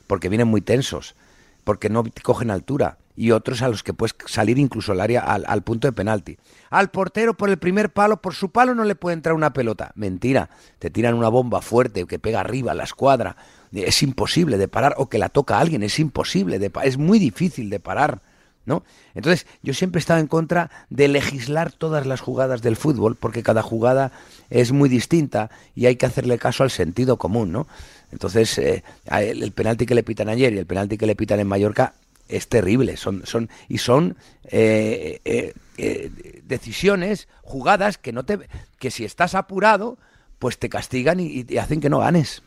porque 0.07 0.29
vienen 0.29 0.47
muy 0.47 0.61
tensos, 0.61 1.15
porque 1.63 1.89
no 1.89 2.03
cogen 2.23 2.49
altura 2.49 2.97
y 3.17 3.31
otros 3.31 3.63
a 3.63 3.67
los 3.67 3.81
que 3.81 3.93
puedes 3.93 4.15
salir 4.27 4.59
incluso 4.59 4.91
al 4.91 5.01
área 5.01 5.21
al, 5.21 5.63
punto 5.63 5.87
de 5.87 5.91
penalti. 5.91 6.37
Al 6.69 6.91
portero 6.91 7.33
por 7.33 7.49
el 7.49 7.57
primer 7.57 7.89
palo, 7.89 8.21
por 8.21 8.35
su 8.35 8.51
palo 8.51 8.75
no 8.75 8.83
le 8.83 8.93
puede 8.93 9.15
entrar 9.15 9.33
una 9.33 9.53
pelota. 9.53 9.91
Mentira, 9.95 10.51
te 10.77 10.91
tiran 10.91 11.15
una 11.15 11.27
bomba 11.27 11.61
fuerte 11.61 12.05
que 12.05 12.19
pega 12.19 12.41
arriba 12.41 12.73
a 12.73 12.75
la 12.75 12.83
escuadra. 12.83 13.35
Es 13.73 14.03
imposible 14.03 14.59
de 14.59 14.67
parar 14.67 14.93
o 14.97 15.09
que 15.09 15.17
la 15.17 15.29
toca 15.29 15.59
alguien, 15.59 15.81
es 15.81 15.97
imposible 15.97 16.59
de 16.59 16.71
es 16.83 16.97
muy 16.97 17.17
difícil 17.17 17.71
de 17.71 17.79
parar. 17.79 18.21
¿No? 18.67 18.83
Entonces, 19.15 19.47
yo 19.63 19.73
siempre 19.73 19.99
he 19.99 20.01
estado 20.01 20.19
en 20.19 20.27
contra 20.27 20.69
de 20.89 21.07
legislar 21.07 21.71
todas 21.71 22.05
las 22.05 22.19
jugadas 22.19 22.61
del 22.61 22.75
fútbol, 22.75 23.15
porque 23.15 23.41
cada 23.41 23.63
jugada 23.63 24.11
es 24.49 24.73
muy 24.73 24.89
distinta 24.89 25.49
y 25.73 25.85
hay 25.85 25.95
que 25.95 26.05
hacerle 26.05 26.37
caso 26.37 26.63
al 26.63 26.69
sentido 26.69 27.15
común, 27.15 27.53
¿no? 27.53 27.65
Entonces, 28.11 28.57
eh, 28.57 28.83
el 29.09 29.53
penalti 29.53 29.85
que 29.85 29.95
le 29.95 30.03
pitan 30.03 30.27
ayer 30.27 30.51
y 30.51 30.57
el 30.57 30.65
penalti 30.65 30.97
que 30.97 31.07
le 31.07 31.15
pitan 31.15 31.39
en 31.39 31.47
Mallorca 31.47 31.93
es 32.27 32.47
terrible. 32.47 32.97
Son, 32.97 33.25
son, 33.25 33.49
y 33.67 33.77
son 33.77 34.17
eh, 34.45 35.19
eh, 35.25 35.53
eh, 35.77 36.41
decisiones, 36.43 37.27
jugadas 37.41 37.97
que 37.97 38.11
no 38.11 38.25
te 38.25 38.39
que 38.79 38.91
si 38.91 39.05
estás 39.05 39.35
apurado, 39.35 39.97
pues 40.39 40.59
te 40.59 40.69
castigan 40.69 41.19
y, 41.19 41.45
y, 41.47 41.57
hacen 41.57 41.81
que 41.81 41.89
no 41.89 41.99
ganes. 41.99 42.43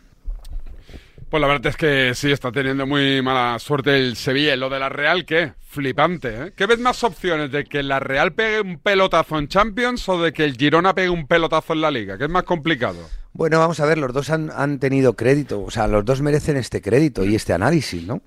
Pues 1.29 1.41
la 1.41 1.47
verdad 1.47 1.69
es 1.69 1.77
que 1.77 2.13
sí, 2.15 2.33
está 2.33 2.51
teniendo 2.51 2.87
muy 2.87 3.23
mala 3.23 3.57
suerte 3.61 3.97
el 3.97 4.17
Sevilla. 4.17 4.57
Lo 4.57 4.69
de 4.69 4.81
la 4.81 4.89
Real, 4.89 5.25
¿qué? 5.25 5.53
Flipante, 5.61 6.29
¿eh? 6.29 6.53
¿Qué 6.57 6.67
ves 6.67 6.81
más 6.81 7.05
opciones? 7.05 7.53
¿De 7.53 7.65
que 7.65 7.85
la 7.85 8.01
Real 8.01 8.33
pegue 8.33 8.61
un 8.61 8.79
pelotazo 8.79 9.39
en 9.39 9.47
Champions 9.47 10.09
o 10.09 10.21
de 10.21 10.33
que 10.33 10.45
el 10.45 10.57
Girona 10.57 10.93
pegue 10.93 11.09
un 11.09 11.29
pelotazo 11.29 11.73
en 11.73 11.83
la 11.83 11.91
Liga? 11.93 12.19
¿Qué 12.19 12.25
es 12.25 12.31
más 12.31 12.43
complicado? 12.43 12.99
Bueno, 13.33 13.61
vamos 13.61 13.79
a 13.79 13.87
ver, 13.87 13.99
los 13.99 14.13
dos 14.13 14.31
han, 14.31 14.51
han 14.51 14.81
tenido 14.81 15.15
crédito, 15.15 15.63
o 15.63 15.71
sea, 15.71 15.87
los 15.87 16.05
dos 16.05 16.21
merecen 16.21 16.57
este 16.57 16.83
crédito 16.83 17.25
y 17.25 17.37
este 17.37 17.53
análisis, 17.53 18.05
¿no? 18.05 18.23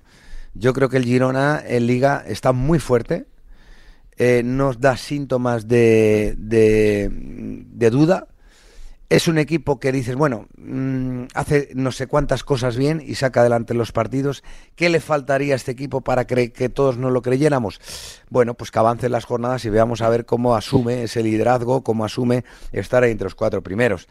Yo 0.54 0.72
creo 0.72 0.88
que 0.88 0.96
el 0.96 1.04
Girona 1.04 1.62
en 1.66 1.86
Liga 1.86 2.24
está 2.26 2.52
muy 2.52 2.78
fuerte, 2.78 3.26
eh, 4.16 4.42
nos 4.44 4.78
da 4.78 4.96
síntomas 4.96 5.66
de, 5.66 6.34
de, 6.38 7.90
duda. 7.90 8.28
Es 9.10 9.26
un 9.28 9.38
equipo 9.38 9.80
que 9.80 9.92
dices, 9.92 10.14
bueno, 10.14 10.46
mm, 10.56 11.24
hace 11.34 11.70
no 11.74 11.90
sé 11.90 12.06
cuántas 12.06 12.44
cosas 12.44 12.76
bien 12.76 13.02
y 13.04 13.16
saca 13.16 13.40
adelante 13.40 13.74
los 13.74 13.90
partidos. 13.90 14.44
¿Qué 14.76 14.88
le 14.88 15.00
faltaría 15.00 15.54
a 15.54 15.56
este 15.56 15.72
equipo 15.72 16.00
para 16.02 16.26
que 16.26 16.68
todos 16.68 16.96
no 16.96 17.10
lo 17.10 17.22
creyéramos? 17.22 17.80
Bueno, 18.30 18.54
pues 18.54 18.70
que 18.70 18.78
avancen 18.78 19.12
las 19.12 19.24
jornadas 19.24 19.64
y 19.64 19.70
veamos 19.70 20.00
a 20.00 20.08
ver 20.08 20.24
cómo 20.24 20.54
asume 20.54 21.02
ese 21.02 21.22
liderazgo, 21.22 21.82
cómo 21.82 22.04
asume 22.04 22.44
estar 22.72 23.02
ahí 23.02 23.10
entre 23.10 23.26
los 23.26 23.34
cuatro 23.34 23.62
primeros. 23.62 24.08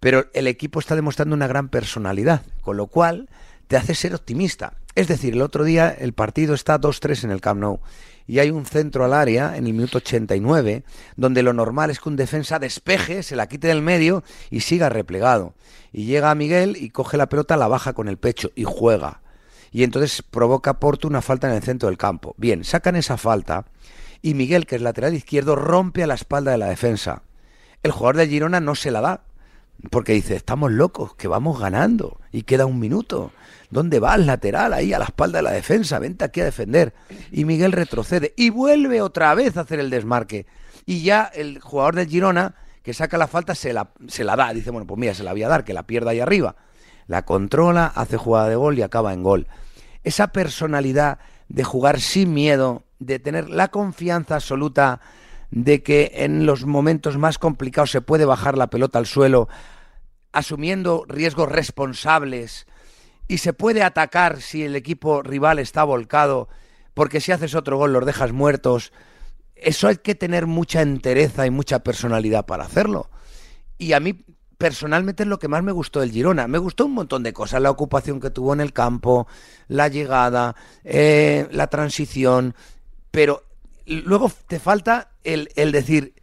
Pero 0.00 0.26
el 0.34 0.48
equipo 0.48 0.80
está 0.80 0.96
demostrando 0.96 1.34
una 1.34 1.46
gran 1.46 1.68
personalidad, 1.68 2.42
con 2.60 2.76
lo 2.76 2.88
cual 2.88 3.28
te 3.66 3.76
hace 3.76 3.94
ser 3.94 4.14
optimista. 4.14 4.74
Es 4.94 5.08
decir, 5.08 5.34
el 5.34 5.42
otro 5.42 5.64
día 5.64 5.90
el 5.90 6.12
partido 6.12 6.54
está 6.54 6.80
2-3 6.80 7.24
en 7.24 7.30
el 7.30 7.40
Camp 7.40 7.60
Nou 7.60 7.80
y 8.26 8.38
hay 8.38 8.50
un 8.50 8.64
centro 8.64 9.04
al 9.04 9.12
área 9.12 9.56
en 9.56 9.66
el 9.66 9.74
minuto 9.74 9.98
89 9.98 10.84
donde 11.16 11.42
lo 11.42 11.52
normal 11.52 11.90
es 11.90 12.00
que 12.00 12.08
un 12.08 12.16
defensa 12.16 12.58
despeje, 12.58 13.22
se 13.22 13.36
la 13.36 13.48
quite 13.48 13.68
del 13.68 13.82
medio 13.82 14.22
y 14.50 14.60
siga 14.60 14.88
replegado. 14.88 15.54
Y 15.92 16.06
llega 16.06 16.34
Miguel 16.34 16.76
y 16.76 16.90
coge 16.90 17.16
la 17.16 17.28
pelota, 17.28 17.56
la 17.56 17.68
baja 17.68 17.92
con 17.92 18.08
el 18.08 18.16
pecho 18.16 18.50
y 18.54 18.64
juega. 18.64 19.20
Y 19.72 19.82
entonces 19.82 20.22
provoca 20.22 20.78
Porto 20.78 21.08
una 21.08 21.22
falta 21.22 21.48
en 21.48 21.54
el 21.54 21.62
centro 21.62 21.88
del 21.88 21.98
campo. 21.98 22.34
Bien, 22.38 22.64
sacan 22.64 22.96
esa 22.96 23.16
falta 23.16 23.66
y 24.22 24.34
Miguel, 24.34 24.66
que 24.66 24.76
es 24.76 24.82
lateral 24.82 25.14
izquierdo, 25.14 25.54
rompe 25.54 26.02
a 26.02 26.06
la 26.06 26.14
espalda 26.14 26.52
de 26.52 26.58
la 26.58 26.68
defensa. 26.68 27.22
El 27.82 27.90
jugador 27.90 28.16
de 28.16 28.28
Girona 28.28 28.60
no 28.60 28.74
se 28.74 28.90
la 28.90 29.02
da 29.02 29.24
porque 29.90 30.12
dice, 30.12 30.36
estamos 30.36 30.72
locos, 30.72 31.14
que 31.14 31.28
vamos 31.28 31.60
ganando 31.60 32.20
y 32.32 32.42
queda 32.42 32.66
un 32.66 32.78
minuto. 32.78 33.32
¿Dónde 33.70 34.00
va 34.00 34.14
el 34.14 34.26
lateral? 34.26 34.72
Ahí 34.72 34.92
a 34.92 34.98
la 34.98 35.06
espalda 35.06 35.38
de 35.38 35.42
la 35.42 35.50
defensa, 35.50 35.98
vente 35.98 36.24
aquí 36.24 36.40
a 36.40 36.44
defender. 36.44 36.94
Y 37.32 37.44
Miguel 37.44 37.72
retrocede 37.72 38.32
y 38.36 38.50
vuelve 38.50 39.02
otra 39.02 39.34
vez 39.34 39.56
a 39.56 39.62
hacer 39.62 39.80
el 39.80 39.90
desmarque. 39.90 40.46
Y 40.86 41.02
ya 41.02 41.24
el 41.24 41.60
jugador 41.60 41.96
del 41.96 42.08
Girona, 42.08 42.54
que 42.82 42.94
saca 42.94 43.18
la 43.18 43.26
falta, 43.26 43.54
se 43.54 43.72
la, 43.72 43.90
se 44.06 44.24
la 44.24 44.36
da. 44.36 44.52
Dice, 44.52 44.70
bueno, 44.70 44.86
pues 44.86 44.98
mira, 44.98 45.14
se 45.14 45.24
la 45.24 45.32
voy 45.32 45.42
a 45.42 45.48
dar, 45.48 45.64
que 45.64 45.74
la 45.74 45.84
pierda 45.84 46.12
ahí 46.12 46.20
arriba. 46.20 46.56
La 47.06 47.24
controla, 47.24 47.86
hace 47.94 48.16
jugada 48.16 48.48
de 48.48 48.56
gol 48.56 48.78
y 48.78 48.82
acaba 48.82 49.12
en 49.12 49.22
gol. 49.22 49.46
Esa 50.02 50.28
personalidad 50.28 51.18
de 51.48 51.64
jugar 51.64 52.00
sin 52.00 52.32
miedo, 52.32 52.84
de 52.98 53.18
tener 53.18 53.50
la 53.50 53.68
confianza 53.68 54.36
absoluta 54.36 55.00
de 55.50 55.82
que 55.82 56.10
en 56.14 56.46
los 56.46 56.64
momentos 56.64 57.18
más 57.18 57.38
complicados 57.38 57.90
se 57.90 58.00
puede 58.00 58.24
bajar 58.24 58.58
la 58.58 58.68
pelota 58.68 58.98
al 58.98 59.06
suelo, 59.06 59.48
asumiendo 60.32 61.04
riesgos 61.08 61.50
responsables, 61.50 62.66
y 63.28 63.38
se 63.38 63.52
puede 63.52 63.82
atacar 63.82 64.40
si 64.40 64.64
el 64.64 64.76
equipo 64.76 65.22
rival 65.22 65.58
está 65.58 65.84
volcado, 65.84 66.48
porque 66.92 67.20
si 67.20 67.32
haces 67.32 67.54
otro 67.54 67.76
gol 67.76 67.92
los 67.92 68.06
dejas 68.06 68.32
muertos. 68.32 68.92
Eso 69.54 69.88
hay 69.88 69.96
que 69.96 70.14
tener 70.14 70.46
mucha 70.46 70.82
entereza 70.82 71.46
y 71.46 71.50
mucha 71.50 71.78
personalidad 71.80 72.44
para 72.44 72.64
hacerlo. 72.64 73.10
Y 73.78 73.92
a 73.92 74.00
mí 74.00 74.24
personalmente 74.58 75.22
es 75.22 75.28
lo 75.28 75.38
que 75.38 75.48
más 75.48 75.62
me 75.62 75.72
gustó 75.72 76.00
del 76.00 76.12
Girona. 76.12 76.48
Me 76.48 76.58
gustó 76.58 76.86
un 76.86 76.92
montón 76.92 77.22
de 77.22 77.32
cosas, 77.32 77.62
la 77.62 77.70
ocupación 77.70 78.20
que 78.20 78.30
tuvo 78.30 78.52
en 78.52 78.60
el 78.60 78.72
campo, 78.72 79.26
la 79.68 79.88
llegada, 79.88 80.54
eh, 80.84 81.48
la 81.50 81.66
transición, 81.68 82.54
pero 83.10 83.42
luego 83.86 84.30
te 84.46 84.58
falta 84.58 85.10
el, 85.24 85.50
el 85.56 85.72
decir, 85.72 86.14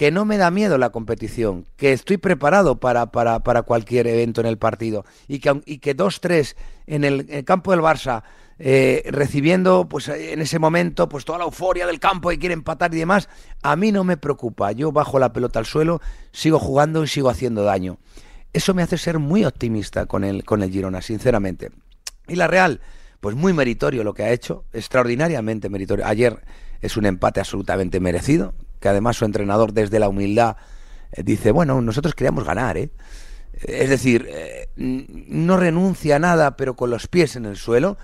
que 0.00 0.10
no 0.10 0.24
me 0.24 0.38
da 0.38 0.50
miedo 0.50 0.78
la 0.78 0.88
competición, 0.88 1.66
que 1.76 1.92
estoy 1.92 2.16
preparado 2.16 2.80
para, 2.80 3.12
para, 3.12 3.40
para 3.40 3.60
cualquier 3.64 4.06
evento 4.06 4.40
en 4.40 4.46
el 4.46 4.56
partido 4.56 5.04
y 5.28 5.40
que, 5.40 5.60
y 5.66 5.76
que 5.76 5.94
2-3 5.94 6.56
en 6.86 7.04
el, 7.04 7.44
campo 7.44 7.72
del 7.72 7.80
Barça, 7.80 8.22
eh, 8.58 9.02
recibiendo 9.10 9.90
pues 9.90 10.08
en 10.08 10.40
ese 10.40 10.58
momento 10.58 11.06
pues 11.06 11.26
toda 11.26 11.38
la 11.38 11.44
euforia 11.44 11.86
del 11.86 12.00
campo 12.00 12.32
y 12.32 12.38
quiere 12.38 12.54
empatar 12.54 12.94
y 12.94 12.98
demás, 12.98 13.28
a 13.60 13.76
mí 13.76 13.92
no 13.92 14.02
me 14.02 14.16
preocupa. 14.16 14.72
Yo 14.72 14.90
bajo 14.90 15.18
la 15.18 15.34
pelota 15.34 15.58
al 15.58 15.66
suelo, 15.66 16.00
sigo 16.32 16.58
jugando 16.58 17.04
y 17.04 17.06
sigo 17.06 17.28
haciendo 17.28 17.62
daño. 17.62 17.98
Eso 18.54 18.72
me 18.72 18.82
hace 18.82 18.96
ser 18.96 19.18
muy 19.18 19.44
optimista 19.44 20.06
con 20.06 20.24
el, 20.24 20.44
con 20.44 20.62
el 20.62 20.70
Girona, 20.70 21.02
sinceramente. 21.02 21.72
Y 22.26 22.36
la 22.36 22.46
Real, 22.46 22.80
pues 23.20 23.36
muy 23.36 23.52
meritorio 23.52 24.02
lo 24.02 24.14
que 24.14 24.22
ha 24.22 24.30
hecho, 24.30 24.64
extraordinariamente 24.72 25.68
meritorio. 25.68 26.06
Ayer 26.06 26.42
es 26.80 26.96
un 26.96 27.06
empate 27.06 27.40
absolutamente 27.40 28.00
merecido, 28.00 28.54
que 28.80 28.88
además 28.88 29.16
su 29.16 29.24
entrenador 29.24 29.72
desde 29.72 29.98
la 29.98 30.08
humildad 30.08 30.56
eh, 31.12 31.22
dice, 31.22 31.50
bueno, 31.50 31.80
nosotros 31.80 32.14
queríamos 32.14 32.44
ganar, 32.44 32.76
¿eh? 32.76 32.90
Es 33.62 33.90
decir, 33.90 34.26
eh, 34.30 34.68
no 34.76 35.56
renuncia 35.58 36.16
a 36.16 36.18
nada, 36.18 36.56
pero 36.56 36.76
con 36.76 36.88
los 36.88 37.08
pies 37.08 37.36
en 37.36 37.44
el 37.44 37.56
suelo, 37.56 37.98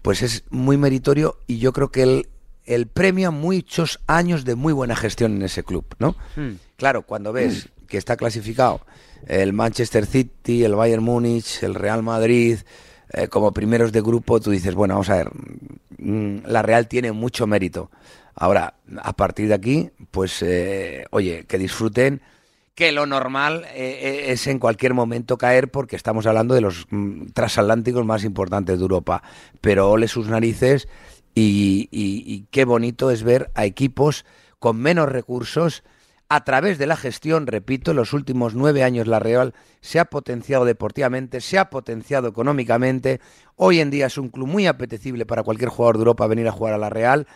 pues 0.00 0.22
es 0.22 0.44
muy 0.50 0.78
meritorio 0.78 1.38
y 1.46 1.58
yo 1.58 1.72
creo 1.72 1.90
que 1.90 2.02
él 2.02 2.28
el 2.64 2.86
premio 2.86 3.28
a 3.28 3.30
muchos 3.30 4.00
años 4.06 4.44
de 4.44 4.54
muy 4.54 4.72
buena 4.72 4.96
gestión 4.96 5.36
en 5.36 5.42
ese 5.42 5.62
club, 5.64 5.84
¿no? 5.98 6.16
Hmm. 6.36 6.52
Claro, 6.76 7.02
cuando 7.02 7.32
ves 7.32 7.68
que 7.88 7.98
está 7.98 8.16
clasificado 8.16 8.80
el 9.26 9.52
Manchester 9.52 10.06
City, 10.06 10.64
el 10.64 10.74
Bayern 10.74 11.02
Múnich, 11.02 11.62
el 11.62 11.74
Real 11.74 12.02
Madrid, 12.02 12.58
eh, 13.14 13.28
como 13.28 13.52
primeros 13.52 13.92
de 13.92 14.00
grupo, 14.00 14.40
tú 14.40 14.50
dices, 14.50 14.74
bueno, 14.74 14.94
vamos 14.94 15.10
a 15.10 15.16
ver, 15.16 15.30
mm, 15.98 16.46
la 16.46 16.62
Real 16.62 16.88
tiene 16.88 17.12
mucho 17.12 17.46
mérito. 17.46 17.90
Ahora, 18.34 18.74
a 19.02 19.12
partir 19.14 19.48
de 19.48 19.54
aquí, 19.54 19.90
pues, 20.10 20.42
eh, 20.42 21.06
oye, 21.10 21.44
que 21.46 21.58
disfruten, 21.58 22.20
que 22.74 22.90
lo 22.90 23.06
normal 23.06 23.64
eh, 23.72 24.26
es 24.28 24.48
en 24.48 24.58
cualquier 24.58 24.94
momento 24.94 25.38
caer 25.38 25.70
porque 25.70 25.94
estamos 25.94 26.26
hablando 26.26 26.54
de 26.54 26.60
los 26.60 26.86
mm, 26.90 27.26
transatlánticos 27.32 28.04
más 28.04 28.24
importantes 28.24 28.78
de 28.78 28.82
Europa. 28.82 29.22
Pero 29.60 29.90
ole 29.90 30.08
sus 30.08 30.28
narices 30.28 30.88
y, 31.34 32.46
qué 32.50 32.64
bonito 32.64 33.10
es 33.10 33.22
ver 33.22 33.50
a 33.54 33.64
equipos 33.64 34.24
con 34.58 34.76
menos 34.76 35.08
recursos 35.08 35.84
a 36.34 36.42
través 36.42 36.78
de 36.78 36.88
la 36.88 36.96
gestión, 36.96 37.46
repito, 37.46 37.92
en 37.92 37.96
los 37.96 38.12
últimos 38.12 38.56
nueve 38.56 38.82
años 38.82 39.06
la 39.06 39.20
Real 39.20 39.54
se 39.80 40.00
ha 40.00 40.06
potenciado 40.06 40.64
deportivamente, 40.64 41.40
se 41.40 41.60
ha 41.60 41.70
potenciado 41.70 42.26
económicamente. 42.26 43.20
Hoy 43.54 43.78
en 43.78 43.88
día 43.88 44.06
es 44.06 44.18
un 44.18 44.30
club 44.30 44.48
muy 44.48 44.66
apetecible 44.66 45.26
para 45.26 45.44
cualquier 45.44 45.70
jugador 45.70 45.94
de 45.94 46.00
Europa 46.00 46.26
venir 46.26 46.48
a 46.48 46.52
jugar 46.52 46.74
a 46.74 46.78
la 46.78 46.90
Real. 46.90 47.28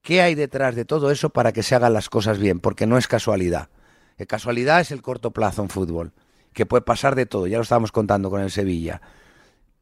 ¿Qué 0.00 0.22
hay 0.22 0.34
detrás 0.34 0.74
de 0.76 0.86
todo 0.86 1.10
eso 1.10 1.28
para 1.28 1.52
que 1.52 1.62
se 1.62 1.74
hagan 1.74 1.92
las 1.92 2.08
cosas 2.08 2.38
bien? 2.38 2.58
Porque 2.58 2.86
no 2.86 2.96
es 2.96 3.06
casualidad. 3.06 3.68
Eh, 4.16 4.24
casualidad 4.24 4.80
es 4.80 4.92
el 4.92 5.02
corto 5.02 5.30
plazo 5.30 5.60
en 5.60 5.68
fútbol, 5.68 6.14
que 6.54 6.64
puede 6.64 6.80
pasar 6.80 7.16
de 7.16 7.26
todo, 7.26 7.46
ya 7.48 7.58
lo 7.58 7.64
estábamos 7.64 7.92
contando 7.92 8.30
con 8.30 8.40
el 8.40 8.50
Sevilla. 8.50 9.02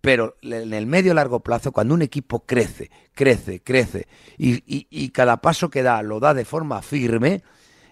Pero 0.01 0.39
en 0.43 0.75
el 0.75 0.87
medio 0.87 1.15
largo 1.15 1.39
plazo, 1.39 1.71
cuando 1.71 1.95
un 1.95 2.03
equipo 2.03 2.41
crece, 2.41 2.91
crece, 3.15 3.63
crece, 3.63 4.09
y 4.37 5.11
cada 5.11 5.37
paso 5.37 5.71
que 5.71 5.85
da 5.85 6.03
lo 6.03 6.19
da 6.19 6.35
de 6.35 6.45
forma 6.45 6.83
firme, 6.83 7.45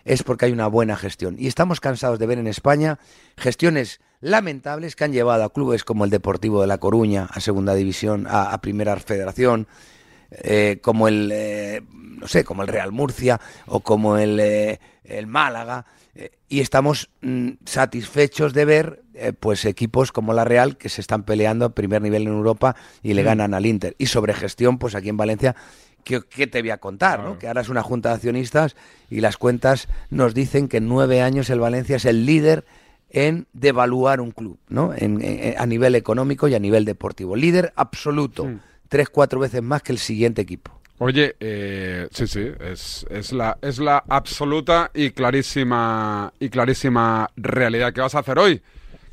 es 0.05 0.23
porque 0.23 0.47
hay 0.47 0.53
una 0.53 0.67
buena 0.67 0.97
gestión. 0.97 1.37
Y 1.39 1.47
estamos 1.47 1.81
cansados 1.81 2.19
de 2.19 2.27
ver 2.27 2.39
en 2.39 2.47
España 2.47 2.99
gestiones 3.37 4.01
lamentables 4.21 4.97
que 4.97 5.05
han 5.05 5.13
llevado 5.13 5.45
a 5.45 5.53
clubes 5.53 5.85
como 5.85 6.05
el 6.05 6.11
Deportivo 6.11 6.61
de 6.61 6.67
La 6.67 6.79
Coruña 6.79 7.29
a 7.31 7.41
Segunda 7.41 7.75
División, 7.75 8.27
a, 8.27 8.53
a 8.53 8.61
Primera 8.61 8.97
Federación, 8.97 9.67
eh, 10.31 10.79
como 10.83 11.09
el, 11.09 11.31
eh, 11.33 11.83
no 11.93 12.27
sé, 12.27 12.45
como 12.45 12.63
el 12.63 12.69
Real 12.69 12.93
Murcia 12.93 13.41
o 13.67 13.81
como 13.81 14.17
el, 14.17 14.41
eh, 14.41 14.81
el 15.05 15.27
Málaga. 15.27 15.87
y 16.49 16.61
estamos 16.61 17.11
mm, 17.21 17.51
satisfechos 17.65 18.53
de 18.53 18.65
ver 18.65 19.05
pues 19.39 19.65
equipos 19.65 20.11
como 20.11 20.33
la 20.33 20.45
Real 20.45 20.77
que 20.77 20.89
se 20.89 21.01
están 21.01 21.23
peleando 21.23 21.67
a 21.67 21.75
primer 21.75 22.03
nivel 22.03 22.23
en 22.23 22.33
Europa 22.33 22.75
y 23.01 23.15
le 23.15 23.23
ganan 23.23 23.55
al 23.55 23.65
Inter. 23.65 23.95
Y 23.97 24.07
sobre 24.07 24.35
gestión, 24.35 24.79
pues 24.79 24.97
aquí 24.97 25.09
en 25.09 25.17
Valencia, 25.17 25.55
¿qué, 26.05 26.21
qué 26.29 26.47
te 26.47 26.61
voy 26.61 26.71
a 26.71 26.79
contar? 26.79 27.21
¿no? 27.25 27.39
Que 27.39 27.49
ahora 27.49 27.61
es 27.63 27.69
una 27.69 27.83
junta 27.83 28.11
de 28.11 28.15
accionistas 28.17 28.77
y 29.11 29.21
las 29.21 29.37
cuentas 29.37 29.89
nos 30.11 30.35
dicen 30.35 30.69
que 30.69 30.77
en 30.77 30.89
nueve 30.89 31.21
años 31.23 31.51
el 31.51 31.61
Valencia 31.61 31.97
es 31.97 32.05
el 32.05 32.25
líder 32.27 32.65
en 33.11 33.47
devaluar 33.53 34.21
un 34.21 34.31
club, 34.33 34.59
¿no? 34.69 34.93
En- 34.95 35.23
en- 35.23 35.55
a 35.59 35.67
nivel 35.67 35.95
económico 35.95 36.49
y 36.49 36.55
a 36.55 36.59
nivel 36.59 36.85
deportivo. 36.85 37.37
Líder 37.37 37.73
absoluto. 37.77 38.45
Sí. 38.45 38.59
Tres, 38.89 39.09
cuatro 39.09 39.41
veces 39.41 39.63
más 39.63 39.83
que 39.83 39.93
el 39.93 39.99
siguiente 39.99 40.43
equipo. 40.43 40.71
Oye, 40.99 41.35
eh, 41.41 42.07
sí, 42.13 42.27
sí, 42.29 42.49
es, 42.61 43.05
es, 43.11 43.33
la, 43.33 43.59
es 43.63 43.79
la 43.79 44.05
absoluta 44.09 44.91
y 44.95 45.11
clarísima 45.11 46.33
y 46.39 46.49
clarísima 46.49 47.29
realidad. 47.37 47.93
¿Qué 47.93 48.01
vas 48.01 48.15
a 48.15 48.21
hacer 48.21 48.39
hoy? 48.39 48.63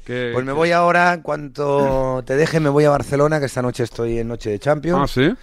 Pues 0.05 0.43
me 0.43 0.51
voy 0.51 0.71
ahora, 0.71 1.13
en 1.13 1.21
cuanto 1.21 2.21
te 2.25 2.35
deje, 2.35 2.59
me 2.59 2.69
voy 2.69 2.83
a 2.83 2.89
Barcelona, 2.89 3.39
que 3.39 3.45
esta 3.45 3.61
noche 3.61 3.83
estoy 3.83 4.17
en 4.19 4.27
Noche 4.27 4.49
de 4.49 4.55
Ah, 4.57 4.59
Champions, 4.59 5.11
sí. 5.11 5.33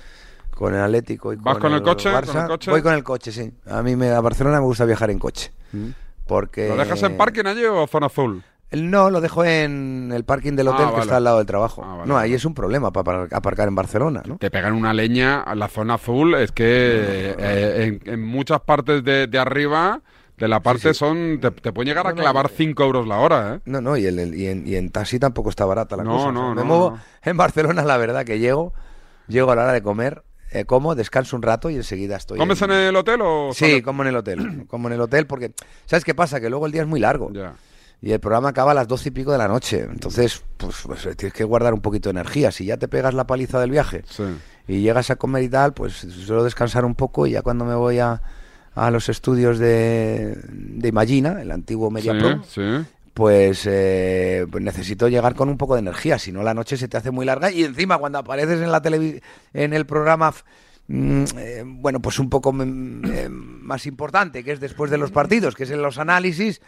Con 0.58 0.74
el 0.74 0.80
Atlético 0.80 1.32
y 1.32 1.36
¿Vas 1.36 1.58
con 1.58 1.72
el 1.72 1.82
coche? 1.82 2.10
Barça. 2.10 2.26
¿Con 2.32 2.40
el 2.42 2.48
coche? 2.48 2.70
Voy 2.72 2.82
con 2.82 2.94
el 2.94 3.04
coche, 3.04 3.30
sí. 3.32 3.52
A 3.70 3.80
mí 3.82 3.94
me, 3.94 4.10
a 4.10 4.20
Barcelona 4.20 4.58
me 4.58 4.64
gusta 4.64 4.84
viajar 4.84 5.10
en 5.10 5.18
coche. 5.20 5.52
Mm. 5.72 5.88
Porque... 6.26 6.68
¿Lo 6.68 6.76
dejas 6.76 7.02
en 7.04 7.16
parking 7.16 7.44
allí 7.46 7.64
o 7.64 7.86
zona 7.86 8.06
azul? 8.06 8.42
No, 8.72 9.08
lo 9.08 9.20
dejo 9.22 9.44
en 9.44 10.10
el 10.14 10.24
parking 10.24 10.52
del 10.54 10.68
Ah, 10.68 10.72
hotel 10.72 10.94
que 10.94 11.00
está 11.00 11.16
al 11.16 11.24
lado 11.24 11.38
del 11.38 11.46
trabajo. 11.46 11.82
Ah, 11.86 11.94
vale, 11.96 12.06
no, 12.08 12.18
ahí 12.18 12.34
es 12.34 12.44
un 12.44 12.52
problema 12.52 12.90
para 12.92 13.26
aparcar 13.32 13.66
en 13.68 13.74
Barcelona, 13.74 14.22
¿no? 14.26 14.36
Te 14.36 14.50
pegan 14.50 14.74
una 14.74 14.92
leña 14.92 15.40
a 15.40 15.54
la 15.54 15.68
zona 15.68 15.94
azul. 15.94 16.34
Es 16.34 16.52
que 16.52 17.34
eh, 17.38 17.98
en, 18.04 18.12
en 18.12 18.22
muchas 18.22 18.60
partes 18.60 19.02
de, 19.04 19.26
de 19.26 19.38
arriba, 19.38 20.02
de 20.36 20.48
la 20.48 20.60
parte, 20.60 20.92
sí. 20.92 20.98
son 20.98 21.38
te, 21.40 21.50
te 21.50 21.72
puede 21.72 21.88
llegar 21.88 22.06
a 22.06 22.10
No, 22.10 22.16
no, 22.16 22.20
clavar 22.22 22.50
no. 22.50 22.56
5 22.56 22.82
euros 22.84 23.08
la 23.08 23.18
hora, 23.20 23.54
¿eh? 23.54 23.60
No, 23.64 23.80
no, 23.80 23.96
y, 23.96 24.04
el- 24.04 24.18
el- 24.18 24.34
y 24.34 24.48
en, 24.48 24.66
y 24.66 24.74
en 24.74 24.90
taxi 24.90 25.18
tampoco 25.18 25.48
está 25.48 25.64
barata 25.64 25.96
la 25.96 26.04
No, 26.04 26.10
cosa. 26.10 26.28
o 26.28 26.32
sea, 26.32 26.32
no, 26.32 26.48
me 26.50 26.60
no, 26.60 26.64
muevo 26.66 26.90
no. 26.90 26.98
en 27.22 27.36
Barcelona, 27.38 27.84
la 27.84 27.96
verdad 27.96 28.26
que 28.26 28.38
llego, 28.38 28.74
llego 29.28 29.50
a 29.50 29.56
la 29.56 29.62
hora 29.62 29.72
de 29.72 29.82
comer, 29.82 30.24
eh, 30.50 30.64
como, 30.64 30.94
descanso 30.94 31.36
un 31.36 31.42
rato 31.42 31.70
y 31.70 31.76
enseguida 31.76 32.16
estoy. 32.16 32.38
¿Comes 32.38 32.60
en 32.62 32.70
el 32.72 32.96
hotel 32.96 33.20
o 33.22 33.50
Sí, 33.52 33.70
solo- 33.70 33.82
como 33.82 34.02
en 34.02 34.08
el 34.08 34.16
hotel. 34.16 34.66
Como 34.68 34.88
en 34.88 34.94
el 34.94 35.00
hotel, 35.00 35.26
porque 35.26 35.52
¿sabes 35.86 36.04
qué 36.04 36.14
pasa? 36.14 36.40
Que 36.40 36.48
luego 36.50 36.66
el 36.66 36.72
día 36.72 36.82
es 36.82 36.88
muy 36.88 37.00
largo 37.00 37.30
Ya. 37.32 37.54
y 38.00 38.12
el 38.12 38.20
programa 38.20 38.50
acaba 38.50 38.70
a 38.72 38.74
las 38.74 38.88
doce 38.88 39.08
y 39.08 39.12
pico 39.12 39.32
de 39.32 39.38
la 39.38 39.48
noche. 39.48 39.80
Entonces, 39.90 40.42
pues, 40.56 40.76
pues, 40.84 41.02
tienes 41.16 41.32
que 41.34 41.44
guardar 41.44 41.74
un 41.74 41.80
poquito 41.80 42.08
de 42.08 42.20
energía. 42.20 42.50
Si 42.52 42.64
ya 42.64 42.76
te 42.76 42.88
pegas 42.88 43.14
la 43.14 43.26
paliza 43.26 43.60
del 43.60 43.70
viaje 43.70 44.04
Sí. 44.08 44.24
y 44.66 44.80
llegas 44.80 45.10
a 45.10 45.16
comer 45.16 45.42
y 45.42 45.48
tal, 45.48 45.72
pues 45.74 45.94
suelo 45.94 46.44
descansar 46.44 46.84
un 46.84 46.94
poco 46.94 47.26
y 47.26 47.32
ya 47.32 47.42
cuando 47.42 47.64
me 47.64 47.74
voy 47.74 47.98
a, 47.98 48.20
a 48.74 48.90
los 48.90 49.08
estudios 49.08 49.58
de, 49.58 50.38
de 50.48 50.88
Imagina, 50.88 51.42
el 51.42 51.50
antiguo 51.50 51.90
Media 51.90 52.12
Sí, 52.12 52.18
Pro, 52.18 52.42
sí. 52.44 52.86
Pues, 53.18 53.66
eh, 53.66 54.46
necesito 54.60 55.08
llegar 55.08 55.34
con 55.34 55.48
un 55.48 55.58
poco 55.58 55.74
de 55.74 55.80
energía, 55.80 56.20
si 56.20 56.30
no 56.30 56.44
la 56.44 56.54
noche 56.54 56.76
se 56.76 56.86
te 56.86 56.98
hace 56.98 57.10
muy 57.10 57.26
larga 57.26 57.50
y 57.50 57.64
encima 57.64 57.98
cuando 57.98 58.20
apareces 58.20 58.60
en 58.60 58.70
la 58.70 58.80
en 59.54 59.72
el 59.72 59.86
programa 59.86 60.32
mm, 60.86 61.24
eh, 61.36 61.64
bueno, 61.66 61.98
pues 61.98 62.20
un 62.20 62.30
poco 62.30 62.52
mm, 62.52 63.02
eh, 63.06 63.28
más 63.28 63.86
importante, 63.86 64.44
que 64.44 64.52
es 64.52 64.60
después 64.60 64.88
de 64.92 64.98
los 64.98 65.10
partidos, 65.10 65.56
que 65.56 65.64
es 65.64 65.70
en 65.72 65.82
los 65.82 65.98
análisis, 65.98 66.60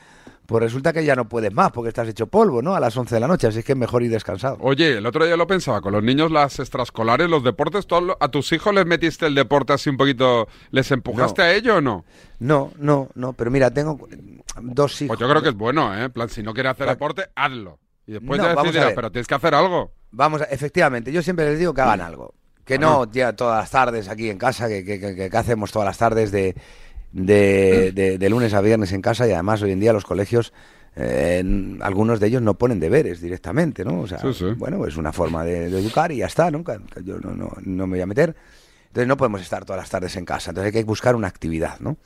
pues 0.50 0.64
resulta 0.64 0.92
que 0.92 1.04
ya 1.04 1.14
no 1.14 1.28
puedes 1.28 1.52
más 1.52 1.71
porque 1.71 1.90
estás 1.90 2.09
hecho 2.09 2.26
polvo, 2.26 2.61
¿no? 2.61 2.75
A 2.75 2.80
las 2.80 2.97
11 2.97 3.14
de 3.14 3.21
la 3.21 3.28
noche, 3.28 3.47
así 3.47 3.62
que 3.62 3.71
es 3.73 3.78
mejor 3.78 4.02
ir 4.02 4.11
descansado. 4.11 4.57
Oye, 4.59 4.99
el 4.99 5.07
otro 5.07 5.25
día 5.25 5.37
lo 5.37 5.47
pensaba, 5.47 5.80
con 5.80 5.92
los 5.92 6.02
niños 6.02 6.33
las 6.33 6.59
extraescolares, 6.59 7.30
los 7.30 7.45
deportes, 7.45 7.87
¿tú 7.87 7.95
a 8.19 8.28
tus 8.33 8.50
hijos 8.50 8.75
les 8.75 8.85
metiste 8.85 9.26
el 9.26 9.37
deporte 9.37 9.75
así 9.75 9.90
un 9.90 9.97
poquito, 9.97 10.49
les 10.73 10.90
empujaste 10.90 11.42
No. 11.42 11.47
a 11.49 11.52
ello 11.52 11.76
o 11.76 11.80
no? 11.80 12.04
No, 12.40 12.73
no, 12.78 13.09
no, 13.14 13.33
pero 13.33 13.49
mira, 13.52 13.71
tengo 13.71 14.09
dos 14.61 15.00
hijos. 15.02 15.16
Pues 15.16 15.21
yo 15.21 15.28
creo 15.30 15.40
que 15.40 15.50
es 15.50 15.54
bueno, 15.54 15.97
¿eh? 15.97 16.07
En 16.07 16.11
plan, 16.12 16.28
si 16.28 16.42
no 16.42 16.52
quieres 16.52 16.73
hacer 16.73 16.88
deporte, 16.88 17.26
hazlo. 17.37 17.78
Y 18.09 18.12
después 18.12 18.40
No, 18.40 18.47
ya 18.49 18.54
decidirás, 18.57 18.92
pero 18.95 19.12
tienes 19.12 19.28
que 19.28 19.35
hacer 19.37 19.54
algo. 19.54 19.92
Vamos, 20.11 20.42
a- 20.42 20.47
efectivamente, 20.47 21.12
yo 21.12 21.23
siempre 21.23 21.45
les 21.49 21.61
digo 21.61 21.73
que 21.73 21.80
hagan 21.83 22.00
algo. 22.00 22.35
Que 22.64 22.76
no 22.78 23.11
ya 23.11 23.35
todas 23.35 23.61
las 23.61 23.71
tardes 23.71 24.09
aquí 24.09 24.30
en 24.30 24.38
casa, 24.38 24.69
que, 24.69 24.85
que- 24.85 24.99
que- 25.00 25.30
que 25.30 25.37
hacemos 25.37 25.71
todas 25.73 25.87
las 25.87 25.99
tardes 25.99 26.30
de, 26.33 26.54
de, 27.12 27.93
de- 27.93 28.19
de 28.19 28.29
lunes 28.31 28.55
a 28.55 28.61
viernes 28.61 28.93
en 28.93 29.02
casa 29.02 29.26
y 29.26 29.33
además 29.33 29.62
hoy 29.62 29.73
en 29.73 29.81
día 29.81 29.93
los 29.93 30.05
colegios, 30.05 30.52
eh, 30.97 31.43
algunos 31.81 32.21
de 32.21 32.26
ellos 32.29 32.43
no 32.43 32.55
ponen 32.55 32.81
deberes 32.81 33.21
directamente, 33.21 33.85
¿no? 33.85 34.00
O 34.00 34.07
sea, 34.07 34.19
Sí, 34.19 34.33
sí. 34.35 34.45
bueno, 34.57 34.87
es 34.87 34.97
una 34.97 35.12
forma 35.12 35.45
de, 35.45 35.71
de 35.71 35.79
educar 35.81 36.12
y 36.12 36.19
ya 36.19 36.26
está, 36.26 36.50
¿no? 36.50 36.62
Yo 37.05 37.19
no, 37.21 37.33
no, 37.35 37.52
no 37.62 37.87
me 37.87 37.97
voy 37.97 38.00
a 38.02 38.07
meter. 38.07 38.35
Entonces 38.88 39.07
no 39.07 39.17
podemos 39.17 39.40
estar 39.40 39.64
todas 39.64 39.81
las 39.83 39.90
tardes 39.90 40.17
en 40.17 40.25
casa, 40.25 40.50
entonces 40.50 40.75
hay 40.75 40.81
que 40.81 40.85
buscar 40.87 41.14
una 41.14 41.29
actividad, 41.29 41.79
¿no? 41.81 41.97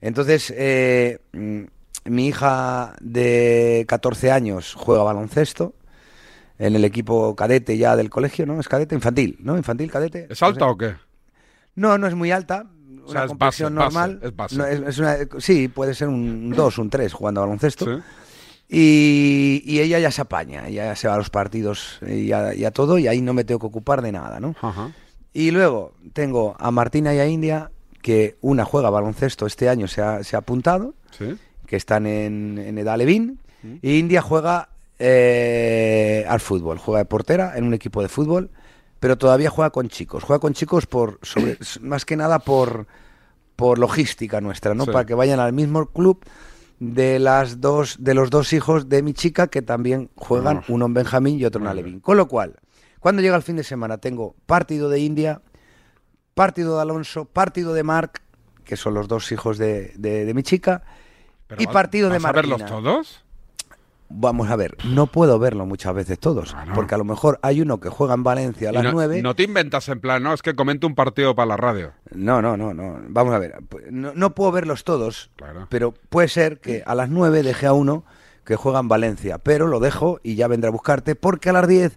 Entonces, 0.00 0.52
eh, 0.56 1.18
mi 2.04 2.26
hija 2.28 2.94
de 3.00 3.84
14 3.88 4.30
años 4.30 4.74
juega 4.78 5.02
baloncesto 5.02 5.74
en 6.58 6.76
el 6.76 6.84
equipo 6.84 7.34
cadete 7.36 7.76
ya 7.76 7.96
del 7.96 8.10
colegio, 8.10 8.46
¿no? 8.46 8.60
Es 8.60 8.68
cadete 8.68 8.94
infantil, 8.94 9.38
¿no? 9.40 9.56
Infantil, 9.56 9.90
cadete. 9.90 10.26
¿Es 10.30 10.42
alta 10.42 10.66
No, 10.66 10.70
o 10.72 10.78
qué? 10.78 10.94
no, 11.74 11.98
no 11.98 12.06
es 12.06 12.14
muy 12.14 12.30
alta. 12.30 12.66
O 13.04 13.10
sea, 13.10 13.20
una 13.20 13.24
es 13.24 13.28
complexión 13.28 13.74
base, 13.74 13.84
base, 13.96 14.08
normal. 14.08 14.20
es 14.22 14.36
base. 14.36 14.56
No, 14.56 14.66
es- 14.66 14.80
es 14.88 14.98
una- 14.98 15.16
sí, 15.38 15.68
puede 15.68 15.94
ser 15.94 16.08
un 16.08 16.50
2, 16.50 16.78
un 16.78 16.90
3 16.90 17.12
jugando 17.12 17.40
a 17.40 17.44
baloncesto. 17.44 17.84
Sí. 17.86 18.02
Y, 18.68 19.62
y 19.66 19.80
ella 19.80 19.98
ya 19.98 20.10
se 20.12 20.20
apaña, 20.22 20.68
ya 20.68 20.94
se 20.94 21.08
va 21.08 21.14
a 21.14 21.18
los 21.18 21.30
partidos 21.30 21.98
y 22.06 22.30
a, 22.32 22.54
y 22.54 22.64
a 22.64 22.70
todo, 22.70 22.98
y 22.98 23.08
ahí 23.08 23.20
no 23.20 23.34
me 23.34 23.42
tengo 23.44 23.58
que 23.58 23.66
ocupar 23.66 24.00
de 24.00 24.12
nada, 24.12 24.38
¿no? 24.38 24.54
Ajá. 24.62 24.92
Y 25.32 25.50
luego 25.50 25.94
tengo 26.12 26.54
a 26.58 26.70
Martina 26.70 27.12
y 27.14 27.18
a 27.18 27.26
India, 27.26 27.70
que 28.00 28.36
una 28.40 28.64
juega 28.64 28.88
baloncesto 28.90 29.46
este 29.46 29.68
año, 29.68 29.88
se 29.88 30.02
ha, 30.02 30.22
se 30.22 30.36
ha 30.36 30.40
apuntado, 30.40 30.94
Sí. 31.18 31.36
que 31.66 31.76
están 31.76 32.06
en, 32.06 32.58
en 32.58 32.78
edad 32.78 32.96
Levín, 32.96 33.40
Mm. 33.62 33.74
y 33.82 33.98
India 33.98 34.22
juega 34.22 34.68
eh, 35.02 36.24
al 36.28 36.40
fútbol, 36.40 36.78
juega 36.78 36.98
de 36.98 37.04
portera 37.06 37.56
en 37.56 37.64
un 37.64 37.74
equipo 37.74 38.02
de 38.02 38.08
fútbol, 38.08 38.50
pero 39.00 39.18
todavía 39.18 39.50
juega 39.50 39.70
con 39.70 39.88
chicos, 39.88 40.22
juega 40.24 40.38
con 40.40 40.52
chicos 40.52 40.86
por 40.86 41.18
sobre, 41.22 41.58
más 41.80 42.04
que 42.04 42.16
nada 42.16 42.38
por, 42.38 42.86
por 43.56 43.78
logística 43.78 44.40
nuestra, 44.40 44.74
¿no? 44.74 44.84
Sí. 44.84 44.90
Para 44.92 45.04
que 45.06 45.14
vayan 45.14 45.40
al 45.40 45.52
mismo 45.52 45.86
club 45.86 46.24
de 46.78 47.18
las 47.18 47.60
dos 47.60 47.96
de 47.98 48.14
los 48.14 48.30
dos 48.30 48.52
hijos 48.54 48.88
de 48.88 49.02
mi 49.02 49.12
chica 49.12 49.48
que 49.48 49.60
también 49.62 50.08
juegan 50.16 50.62
uno 50.68 50.86
en 50.86 50.94
Benjamín 50.94 51.38
y 51.38 51.44
otro 51.44 51.60
en 51.60 51.66
Alevín. 51.66 52.00
Con 52.00 52.16
lo 52.16 52.26
cual, 52.28 52.56
cuando 53.00 53.20
llega 53.20 53.36
el 53.36 53.42
fin 53.42 53.56
de 53.56 53.64
semana 53.64 53.98
tengo 53.98 54.34
partido 54.46 54.88
de 54.88 55.00
India, 55.00 55.42
partido 56.34 56.76
de 56.76 56.82
Alonso, 56.82 57.26
partido 57.26 57.74
de 57.74 57.82
Marc, 57.82 58.22
que 58.64 58.76
son 58.76 58.94
los 58.94 59.08
dos 59.08 59.30
hijos 59.32 59.58
de, 59.58 59.92
de- 59.96 60.24
de 60.24 60.32
mi 60.34 60.42
chica, 60.42 60.82
Pero 61.46 61.60
y 61.62 61.66
partido 61.66 62.08
de 62.08 62.18
¿vas 62.18 62.24
a 62.24 62.32
verlos 62.32 62.64
todos? 62.66 63.24
Vamos 64.12 64.50
a 64.50 64.56
ver, 64.56 64.76
no 64.84 65.06
puedo 65.06 65.38
verlo 65.38 65.66
muchas 65.66 65.94
veces 65.94 66.18
todos, 66.18 66.56
porque 66.74 66.96
a 66.96 66.98
lo 66.98 67.04
mejor 67.04 67.38
hay 67.42 67.60
uno 67.60 67.78
que 67.78 67.88
juega 67.88 68.14
en 68.14 68.24
Valencia 68.24 68.70
a 68.70 68.72
las 68.72 68.82
no, 68.82 68.90
9. 68.92 69.22
no 69.22 69.36
te 69.36 69.44
inventas 69.44 69.88
en 69.88 70.00
plan, 70.00 70.20
no, 70.22 70.34
es 70.34 70.42
que 70.42 70.54
comento 70.56 70.88
un 70.88 70.96
partido 70.96 71.36
para 71.36 71.46
la 71.46 71.56
radio. 71.56 71.92
No, 72.12 72.42
no, 72.42 72.56
no, 72.56 72.74
no. 72.74 72.98
Vamos 73.08 73.32
a 73.34 73.38
ver. 73.38 73.54
No, 73.90 74.12
no 74.14 74.34
puedo 74.34 74.50
verlos 74.50 74.82
todos, 74.82 75.30
Claro. 75.36 75.68
pero 75.70 75.94
puede 76.08 76.26
ser 76.26 76.58
que 76.58 76.82
a 76.84 76.94
las 76.96 77.08
9 77.08 77.44
deje 77.44 77.66
a 77.66 77.72
uno 77.72 78.04
que 78.44 78.56
juega 78.56 78.80
en 78.80 78.88
Valencia, 78.88 79.38
pero 79.38 79.68
lo 79.68 79.78
dejo 79.78 80.18
y 80.24 80.34
ya 80.34 80.48
vendrá 80.48 80.68
a 80.68 80.72
buscarte 80.72 81.14
porque 81.14 81.50
a 81.50 81.52
las 81.52 81.68
10 81.68 81.96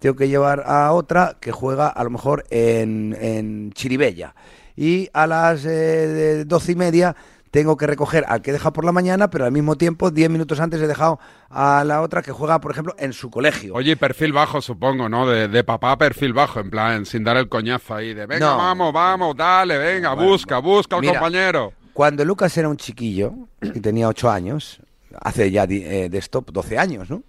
tengo 0.00 0.16
que 0.16 0.28
llevar 0.28 0.64
a 0.66 0.92
otra 0.92 1.38
que 1.40 1.50
juega 1.50 1.88
a 1.88 2.04
lo 2.04 2.10
mejor 2.10 2.44
en, 2.50 3.16
en 3.18 3.72
Chiribella. 3.72 4.34
Y 4.76 5.08
a 5.14 5.26
las 5.26 5.64
eh, 5.64 6.44
doce 6.46 6.72
y 6.72 6.76
media 6.76 7.16
tengo 7.54 7.76
que 7.76 7.86
recoger 7.86 8.24
al 8.26 8.42
que 8.42 8.50
he 8.50 8.52
dejado 8.52 8.72
por 8.72 8.84
la 8.84 8.90
mañana, 8.90 9.30
pero 9.30 9.44
al 9.44 9.52
mismo 9.52 9.76
tiempo, 9.76 10.10
diez 10.10 10.28
minutos 10.28 10.58
antes 10.58 10.82
he 10.82 10.88
dejado 10.88 11.20
a 11.48 11.84
la 11.86 12.02
otra 12.02 12.20
que 12.20 12.32
juega, 12.32 12.60
por 12.60 12.72
ejemplo, 12.72 12.96
en 12.98 13.12
su 13.12 13.30
colegio. 13.30 13.74
Oye, 13.74 13.96
perfil 13.96 14.32
bajo, 14.32 14.60
supongo, 14.60 15.08
¿no? 15.08 15.24
De, 15.28 15.46
de 15.46 15.62
papá 15.62 15.96
perfil 15.96 16.32
bajo, 16.32 16.58
en 16.58 16.68
plan, 16.68 17.06
sin 17.06 17.22
dar 17.22 17.36
el 17.36 17.48
coñazo 17.48 17.94
ahí, 17.94 18.12
de 18.12 18.26
venga, 18.26 18.50
No. 18.50 18.56
vamos, 18.56 18.92
vamos, 18.92 19.36
dale, 19.36 19.78
venga, 19.78 20.14
Bueno, 20.14 20.30
busca, 20.32 20.58
busca 20.58 20.96
al 20.96 21.02
mira. 21.02 21.12
compañero. 21.14 21.72
Cuando 21.92 22.24
Lucas 22.24 22.58
era 22.58 22.68
un 22.68 22.76
chiquillo 22.76 23.32
y 23.62 23.78
tenía 23.78 24.08
ocho 24.08 24.28
años, 24.28 24.80
hace 25.20 25.52
ya 25.52 25.62
eh, 25.62 26.08
de 26.10 26.18
esto 26.18 26.44
12 26.44 26.76
años, 26.76 27.08
¿no? 27.08 27.22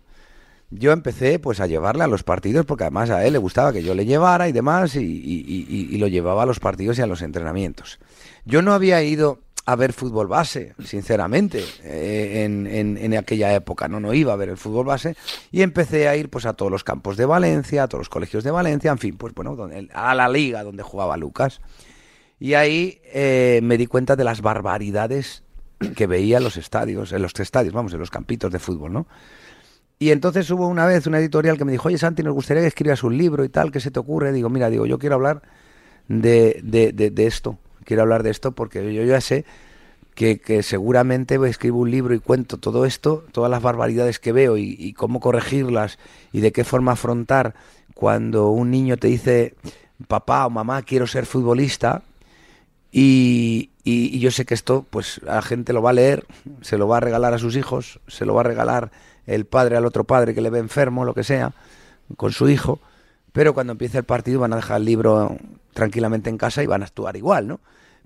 Yo 0.72 0.91
empecé 0.91 1.38
pues 1.38 1.60
a 1.60 1.67
llevarle 1.67 2.03
a 2.03 2.08
los 2.08 2.24
partidos 2.24 2.65
porque 2.65 2.86
además 2.86 3.12
a 3.12 3.24
él 3.27 3.34
le 3.34 3.38
gustaba 3.39 3.72
que 3.72 3.84
yo 3.84 3.94
le 3.94 4.08
llevara 4.08 4.50
y 4.50 4.51
demás 4.51 4.96
y, 4.96 5.01
y- 5.03 5.46
y- 5.70 5.96
y 5.96 5.98
lo 6.00 6.08
llevaba 6.08 6.41
a 6.41 6.46
los 6.48 6.60
partidos 6.60 6.98
y 6.98 7.03
a 7.03 7.05
los 7.05 7.22
entrenamientos. 7.22 8.00
Yo 8.44 8.63
no 8.63 8.74
había 8.74 9.03
ido 9.03 9.39
a 9.67 9.75
ver 9.75 9.93
fútbol 9.93 10.27
base, 10.27 10.75
sinceramente, 10.84 11.63
eh, 11.84 12.43
en, 12.45 12.67
en- 12.67 13.17
aquella 13.17 13.53
época, 13.55 13.88
¿no? 13.88 14.00
No 14.00 14.13
iba 14.13 14.31
a 14.34 14.36
ver 14.36 14.50
el 14.50 14.57
fútbol 14.57 14.86
base 14.86 15.15
y 15.51 15.62
empecé 15.63 16.07
a 16.07 16.15
ir 16.15 16.29
pues 16.29 16.45
a 16.45 16.53
todos 16.53 16.72
los 16.72 16.84
campos 16.84 17.17
de 17.17 17.25
Valencia, 17.25 17.84
a 17.84 17.88
todos 17.88 18.01
los 18.01 18.10
colegios 18.10 18.43
de 18.43 18.51
Valencia, 18.51 18.91
en 18.91 18.98
fin, 19.00 19.17
pues 19.17 19.34
bueno, 19.34 19.55
donde- 19.55 19.89
a 19.93 20.13
la 20.13 20.29
liga 20.29 20.63
donde 20.63 20.84
jugaba 20.84 21.17
Lucas. 21.17 21.62
Y 22.39 22.53
ahí 22.53 23.00
eh, 23.05 23.60
me 23.63 23.77
di 23.77 23.88
cuenta 23.88 24.15
de 24.15 24.24
las 24.24 24.41
barbaridades 24.41 25.43
que 25.95 26.05
veía 26.05 26.38
en 26.38 26.43
los 26.43 26.57
estadios, 26.57 27.12
en 27.12 27.22
los 27.22 27.34
estadios, 27.39 27.74
vamos, 27.74 27.93
en 27.93 28.00
los 28.00 28.12
campitos 28.12 28.51
de 28.51 28.60
fútbol, 28.60 28.93
¿no? 28.93 29.07
Y 29.98 30.12
entonces 30.12 30.50
hubo 30.51 30.67
una 30.67 30.86
vez 30.86 31.07
una 31.07 31.19
editorial 31.19 31.57
que 31.57 31.65
me 31.65 31.72
dijo, 31.72 31.88
oye 31.88 31.98
Santi, 31.98 32.22
nos 32.22 32.34
gustaría 32.34 32.62
que 32.62 32.67
escribas 32.67 33.01
un 33.03 33.17
libro 33.17 33.43
y 33.45 33.50
tal, 33.50 33.72
¿qué 33.72 33.79
se 33.79 33.89
te 33.91 34.00
ocurre? 34.00 34.31
Digo, 34.34 34.50
mira, 34.50 34.69
digo, 34.69 34.86
yo 34.86 35.00
quiero 35.00 35.15
hablar 35.15 35.41
de, 36.07 36.60
de- 36.63 36.91
de 36.91 37.25
esto, 37.25 37.57
quiero 37.85 38.01
hablar 38.01 38.23
de 38.23 38.31
esto 38.31 38.51
porque 38.51 38.93
yo 38.93 39.03
ya 39.03 39.21
sé 39.21 39.45
que, 40.15 40.39
que 40.39 40.63
seguramente 40.63 41.37
escribo 41.47 41.79
un 41.79 41.91
libro 41.91 42.13
y 42.13 42.19
cuento 42.19 42.57
todo 42.57 42.85
esto, 42.85 43.25
todas 43.31 43.51
las 43.51 43.61
barbaridades 43.61 44.19
que 44.19 44.31
veo 44.31 44.57
y, 44.57 44.93
cómo 44.93 45.19
corregirlas 45.19 45.97
y 46.31 46.39
de 46.41 46.51
qué 46.51 46.63
forma 46.63 46.93
afrontar 46.93 47.53
cuando 47.93 48.49
un 48.49 48.71
niño 48.71 48.97
te 48.97 49.07
dice, 49.07 49.55
papá 50.07 50.45
o 50.45 50.49
mamá, 50.49 50.81
quiero 50.83 51.07
ser 51.07 51.25
futbolista, 51.25 52.01
y- 52.91 53.69
y 53.83 54.19
yo 54.19 54.31
sé 54.31 54.45
que 54.45 54.53
esto, 54.53 54.85
pues 54.89 55.21
la 55.23 55.41
gente 55.41 55.73
lo 55.73 55.81
va 55.81 55.91
a 55.91 55.93
leer, 55.93 56.25
se 56.61 56.77
lo 56.77 56.87
va 56.87 56.97
a 56.97 57.01
regalar 57.01 57.33
a 57.33 57.37
sus 57.37 57.55
hijos, 57.55 57.99
se 58.07 58.25
lo 58.25 58.33
va 58.33 58.41
a 58.41 58.45
regalar 58.45 58.91
el 59.27 59.45
padre 59.45 59.75
al 59.77 59.85
otro 59.85 60.03
padre 60.05 60.33
que 60.33 60.41
le 60.41 60.49
ve 60.49 60.59
enfermo, 60.59 61.05
lo 61.05 61.13
que 61.13 61.23
sea, 61.23 61.53
con 62.17 62.31
su 62.31 62.49
hijo, 62.49 62.79
pero 63.35 63.53
cuando 63.53 63.73
empiece 63.73 63.97
el 63.97 64.05
partido 64.05 64.39
van 64.39 64.53
a 64.53 64.55
dejar 64.55 64.77
el 64.77 64.85
libro 64.85 65.35
tranquilamente 65.73 66.29
en 66.29 66.37
casa 66.37 66.63
y 66.63 66.67
van 66.67 66.83
a 66.83 66.85
actuar 66.85 67.17
igual, 67.17 67.49
¿no? 67.49 67.59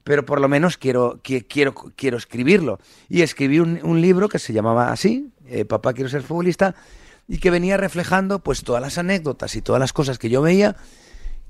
Pero 0.03 0.25
por 0.25 0.41
lo 0.41 0.47
menos 0.47 0.77
quiero, 0.77 1.21
qui- 1.21 1.45
quiero, 1.47 1.75
quiero 1.75 2.17
escribirlo. 2.17 2.79
Y 3.09 3.21
escribí 3.21 3.59
un, 3.59 4.01
libro 4.01 4.27
que 4.27 4.39
se 4.39 4.53
llamaba 4.53 4.91
así, 4.91 5.29
eh, 5.45 5.65
Papá 5.65 5.93
quiero 5.93 6.09
ser 6.09 6.23
futbolista, 6.23 6.73
y 7.27 7.37
que 7.37 7.51
venía 7.51 7.77
reflejando 7.77 8.39
pues 8.39 8.63
todas 8.63 8.81
las 8.81 8.97
anécdotas 8.97 9.55
y 9.55 9.61
todas 9.61 9.79
las 9.79 9.93
cosas 9.93 10.17
que 10.17 10.31
yo 10.31 10.41
veía 10.41 10.77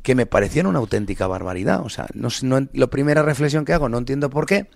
que 0.03 0.13
me 0.13 0.25
parecían 0.25 0.67
una 0.67 0.79
auténtica 0.79 1.27
barbaridad. 1.27 1.79
O 1.85 1.89
sea, 1.89 2.07
no, 2.13 2.27
no, 2.41 2.67
la 2.73 2.87
primera 2.87 3.23
reflexión 3.23 3.63
que 3.63 3.71
hago, 3.71 3.87
no 3.87 3.97
entiendo 3.97 4.29
por 4.29 4.45
qué. 4.45 4.69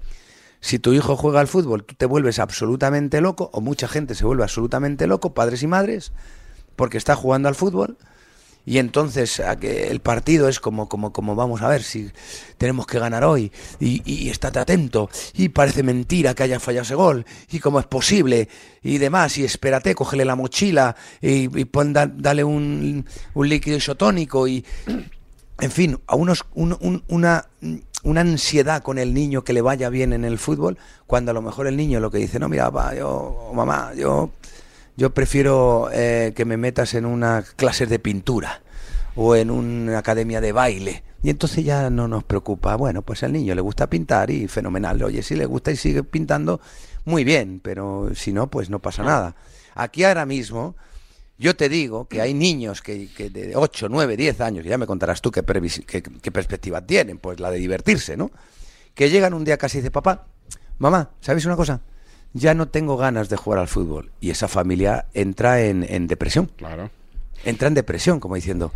Si 0.62 0.80
tu 0.80 0.94
hijo 0.94 1.18
juega 1.18 1.42
al 1.42 1.48
fútbol, 1.48 1.84
tú 1.84 1.96
te 1.96 2.06
vuelves 2.06 2.40
absolutamente 2.40 3.20
loco, 3.20 3.50
o 3.52 3.60
mucha 3.60 3.90
gente 3.90 4.16
se 4.16 4.24
vuelve 4.24 4.44
absolutamente 4.44 5.08
loco, 5.08 5.34
padres 5.34 5.62
y 5.62 5.68
madres, 5.68 6.14
porque 6.78 6.98
está 6.98 7.18
jugando 7.18 7.50
al 7.50 7.56
fútbol. 7.56 7.98
Y 8.66 8.78
entonces 8.78 9.42
el 9.62 10.00
partido 10.00 10.48
es 10.48 10.60
como, 10.60 10.88
como, 10.88 11.12
como 11.12 11.36
vamos 11.36 11.62
a 11.62 11.68
ver 11.68 11.84
si 11.84 12.10
tenemos 12.58 12.88
que 12.88 12.98
ganar 12.98 13.24
hoy. 13.26 13.52
Y, 13.80 14.02
y 14.06 14.30
estate 14.30 14.60
atento. 14.60 15.10
Y 15.34 15.50
parece 15.50 15.84
mentira 15.84 16.34
que 16.34 16.44
haya 16.44 16.60
fallado 16.62 16.84
ese 16.84 16.96
gol. 16.96 17.26
Y 17.52 17.60
cómo 17.60 17.80
es 17.80 17.86
posible. 17.86 18.48
Y 18.82 19.00
demás. 19.00 19.38
Y 19.38 19.44
espérate, 19.44 19.96
cógele 19.96 20.24
la 20.24 20.36
mochila. 20.36 20.96
Y, 21.22 21.60
y 21.60 21.66
pon, 21.66 21.92
da- 21.92 22.08
dale 22.08 22.44
un, 22.46 23.06
un 23.34 23.50
líquido 23.50 23.76
isotónico. 23.76 24.48
Y, 24.48 24.64
en 25.60 25.72
fin, 25.72 26.00
a 26.08 26.16
unos, 26.16 26.46
un- 26.54 26.78
un- 26.80 27.04
una, 27.10 27.48
una 28.04 28.22
ansiedad 28.22 28.82
con 28.82 28.98
el 28.98 29.14
niño 29.14 29.44
que 29.44 29.54
le 29.54 29.62
vaya 29.62 29.90
bien 29.90 30.14
en 30.14 30.26
el 30.26 30.38
fútbol, 30.40 30.78
cuando 31.06 31.32
a 31.32 31.34
lo 31.34 31.42
mejor 31.42 31.68
el 31.68 31.78
niño 31.78 32.00
lo 32.00 32.12
que 32.12 32.18
dice, 32.18 32.40
no, 32.40 32.50
mira, 32.50 32.72
papá, 32.72 32.96
yo, 32.96 33.52
mamá, 33.54 33.92
yo, 33.96 34.32
yo 34.96 35.14
prefiero 35.14 35.90
eh, 35.92 36.34
que 36.36 36.46
me 36.46 36.58
metas 36.58 36.94
en 36.94 37.06
una 37.06 37.44
clase 37.56 37.86
de 37.86 38.00
pintura 38.00 38.62
o 39.16 39.36
en 39.36 39.52
una 39.52 39.98
academia 39.98 40.42
de 40.42 40.52
baile. 40.52 41.04
Y 41.22 41.30
entonces 41.30 41.64
ya 41.64 41.90
no 41.90 42.08
nos 42.08 42.24
preocupa. 42.24 42.76
Bueno, 42.76 43.02
pues 43.02 43.24
al 43.24 43.32
niño 43.32 43.56
le 43.56 43.62
gusta 43.62 43.90
pintar 43.90 44.30
y 44.30 44.48
fenomenal. 44.48 45.02
Oye, 45.04 45.24
si 45.24 45.36
le 45.36 45.46
gusta 45.46 45.72
y 45.72 45.78
sigue 45.78 46.04
pintando, 46.04 46.60
muy 47.06 47.24
bien, 47.24 47.60
pero 47.64 48.10
si 48.16 48.34
no, 48.34 48.48
pues 48.50 48.70
no 48.70 48.80
pasa 48.80 49.04
nada. 49.04 49.36
Aquí 49.74 50.04
ahora 50.04 50.26
mismo, 50.26 50.76
yo 51.38 51.56
te 51.56 51.70
digo 51.70 52.08
que 52.08 52.22
hay 52.22 52.34
niños 52.34 52.82
que, 52.82 53.08
de 53.32 53.54
8, 53.56 53.88
9, 53.90 54.18
10 54.18 54.42
años, 54.42 54.64
que 54.64 54.70
ya 54.70 54.78
me 54.78 54.86
contarás 54.86 55.22
tú 55.22 55.32
qué, 55.32 55.44
qué- 55.88 56.04
qué 56.04 56.32
perspectiva 56.32 56.82
tienen, 56.86 57.18
pues 57.18 57.40
la 57.40 57.50
de 57.52 57.58
divertirse, 57.58 58.18
¿no? 58.18 58.30
Que 58.94 59.10
llegan 59.10 59.34
un 59.34 59.44
día 59.46 59.58
casi 59.58 59.78
y 59.78 59.82
dicen, 59.82 59.92
papá, 59.94 60.26
mamá, 60.78 61.12
¿sabéis 61.22 61.46
una 61.46 61.56
cosa? 61.56 61.82
Ya 62.34 62.54
no 62.54 62.68
tengo 62.68 62.98
ganas 62.98 63.30
de 63.30 63.38
jugar 63.38 63.60
al 63.60 63.68
fútbol. 63.68 64.12
Y 64.20 64.32
esa 64.32 64.48
familia 64.48 65.06
entra 65.14 65.62
en, 65.62 65.86
en 65.88 66.08
depresión. 66.08 66.50
Claro. 66.58 66.90
Entra 67.46 67.68
en 67.68 67.74
depresión, 67.74 68.20
como 68.20 68.36
diciendo, 68.36 68.72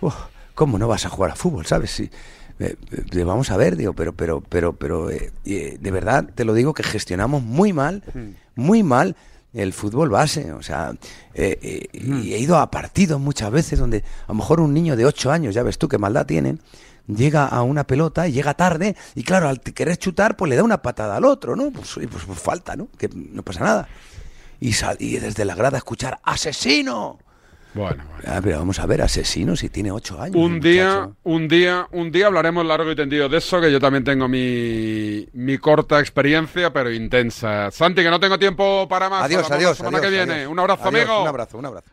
"Uf, 0.00 0.14
¿cómo 0.54 0.78
no 0.78 0.88
vas 0.88 1.04
a 1.04 1.10
jugar 1.10 1.32
al 1.32 1.36
fútbol? 1.36 1.66
¿Sabes? 1.66 1.90
Si, 1.90 2.04
eh, 2.60 2.76
eh, 3.12 3.24
vamos 3.24 3.50
a 3.50 3.56
ver, 3.56 3.76
digo, 3.76 3.92
pero, 3.92 4.12
pero, 4.12 4.40
pero, 4.40 4.72
pero, 4.74 5.10
eh, 5.10 5.32
de 5.44 5.90
verdad 5.90 6.30
te 6.34 6.44
lo 6.44 6.54
digo 6.54 6.72
que 6.72 6.82
gestionamos 6.82 7.42
muy 7.42 7.72
mal, 7.72 8.02
muy 8.54 8.82
mal 8.82 9.16
el 9.54 9.72
fútbol 9.72 10.10
base. 10.10 10.52
O 10.52 10.62
sea, 10.62 10.92
eh, 11.32 11.58
eh, 11.62 11.88
y 11.92 12.34
he 12.34 12.38
ido 12.38 12.58
a 12.58 12.70
partidos 12.70 13.20
muchas 13.20 13.50
veces 13.50 13.78
donde 13.78 13.98
a 13.98 14.28
lo 14.28 14.34
mejor 14.34 14.60
un 14.60 14.74
niño 14.74 14.96
de 14.96 15.06
8 15.06 15.30
años, 15.30 15.54
ya 15.54 15.62
ves 15.62 15.78
tú 15.78 15.88
qué 15.88 15.98
maldad 15.98 16.26
tienen, 16.26 16.60
llega 17.06 17.46
a 17.46 17.62
una 17.62 17.84
pelota 17.84 18.26
y 18.28 18.32
llega 18.32 18.54
tarde 18.54 18.96
y 19.14 19.22
claro, 19.24 19.48
al 19.48 19.60
querer 19.60 19.96
chutar, 19.96 20.36
pues 20.36 20.48
le 20.50 20.56
da 20.56 20.62
una 20.62 20.82
patada 20.82 21.16
al 21.16 21.24
otro, 21.24 21.56
¿no? 21.56 21.70
Pues, 21.70 21.94
pues, 21.94 22.24
pues 22.26 22.38
falta, 22.38 22.76
¿no? 22.76 22.88
Que 22.98 23.08
no 23.14 23.42
pasa 23.42 23.60
nada. 23.64 23.88
Y, 24.60 24.72
sal- 24.72 24.96
y 25.00 25.16
desde 25.18 25.44
la 25.44 25.54
grada 25.54 25.78
escuchar 25.78 26.18
¡Asesino! 26.22 27.18
Bueno, 27.74 28.04
bueno. 28.08 28.22
Ah, 28.28 28.40
pero 28.40 28.58
vamos 28.58 28.78
a 28.78 28.86
ver, 28.86 29.02
asesino 29.02 29.56
si 29.56 29.68
tiene 29.68 29.90
ocho 29.90 30.22
años. 30.22 30.36
Un 30.36 30.60
día, 30.60 31.10
un 31.24 31.48
día, 31.48 31.88
un 31.90 32.12
día 32.12 32.26
hablaremos 32.28 32.64
largo 32.64 32.88
y 32.92 32.94
tendido 32.94 33.28
de 33.28 33.38
eso, 33.38 33.60
que 33.60 33.72
yo 33.72 33.80
también 33.80 34.04
tengo 34.04 34.28
mi, 34.28 35.26
mi 35.32 35.58
corta 35.58 35.98
experiencia, 35.98 36.72
pero 36.72 36.92
intensa. 36.92 37.72
Santi, 37.72 38.04
que 38.04 38.10
no 38.10 38.20
tengo 38.20 38.38
tiempo 38.38 38.86
para 38.88 39.10
más. 39.10 39.24
Adiós, 39.24 39.50
adiós. 39.50 39.70
La 39.70 39.74
semana 39.74 39.98
adiós, 39.98 40.08
que 40.12 40.24
viene. 40.24 40.46
Un 40.46 40.56
abrazo, 40.60 40.84
Adiós, 40.84 41.02
amigo. 41.02 41.22
Un 41.22 41.28
abrazo, 41.28 41.58
un 41.58 41.66
abrazo. 41.66 41.90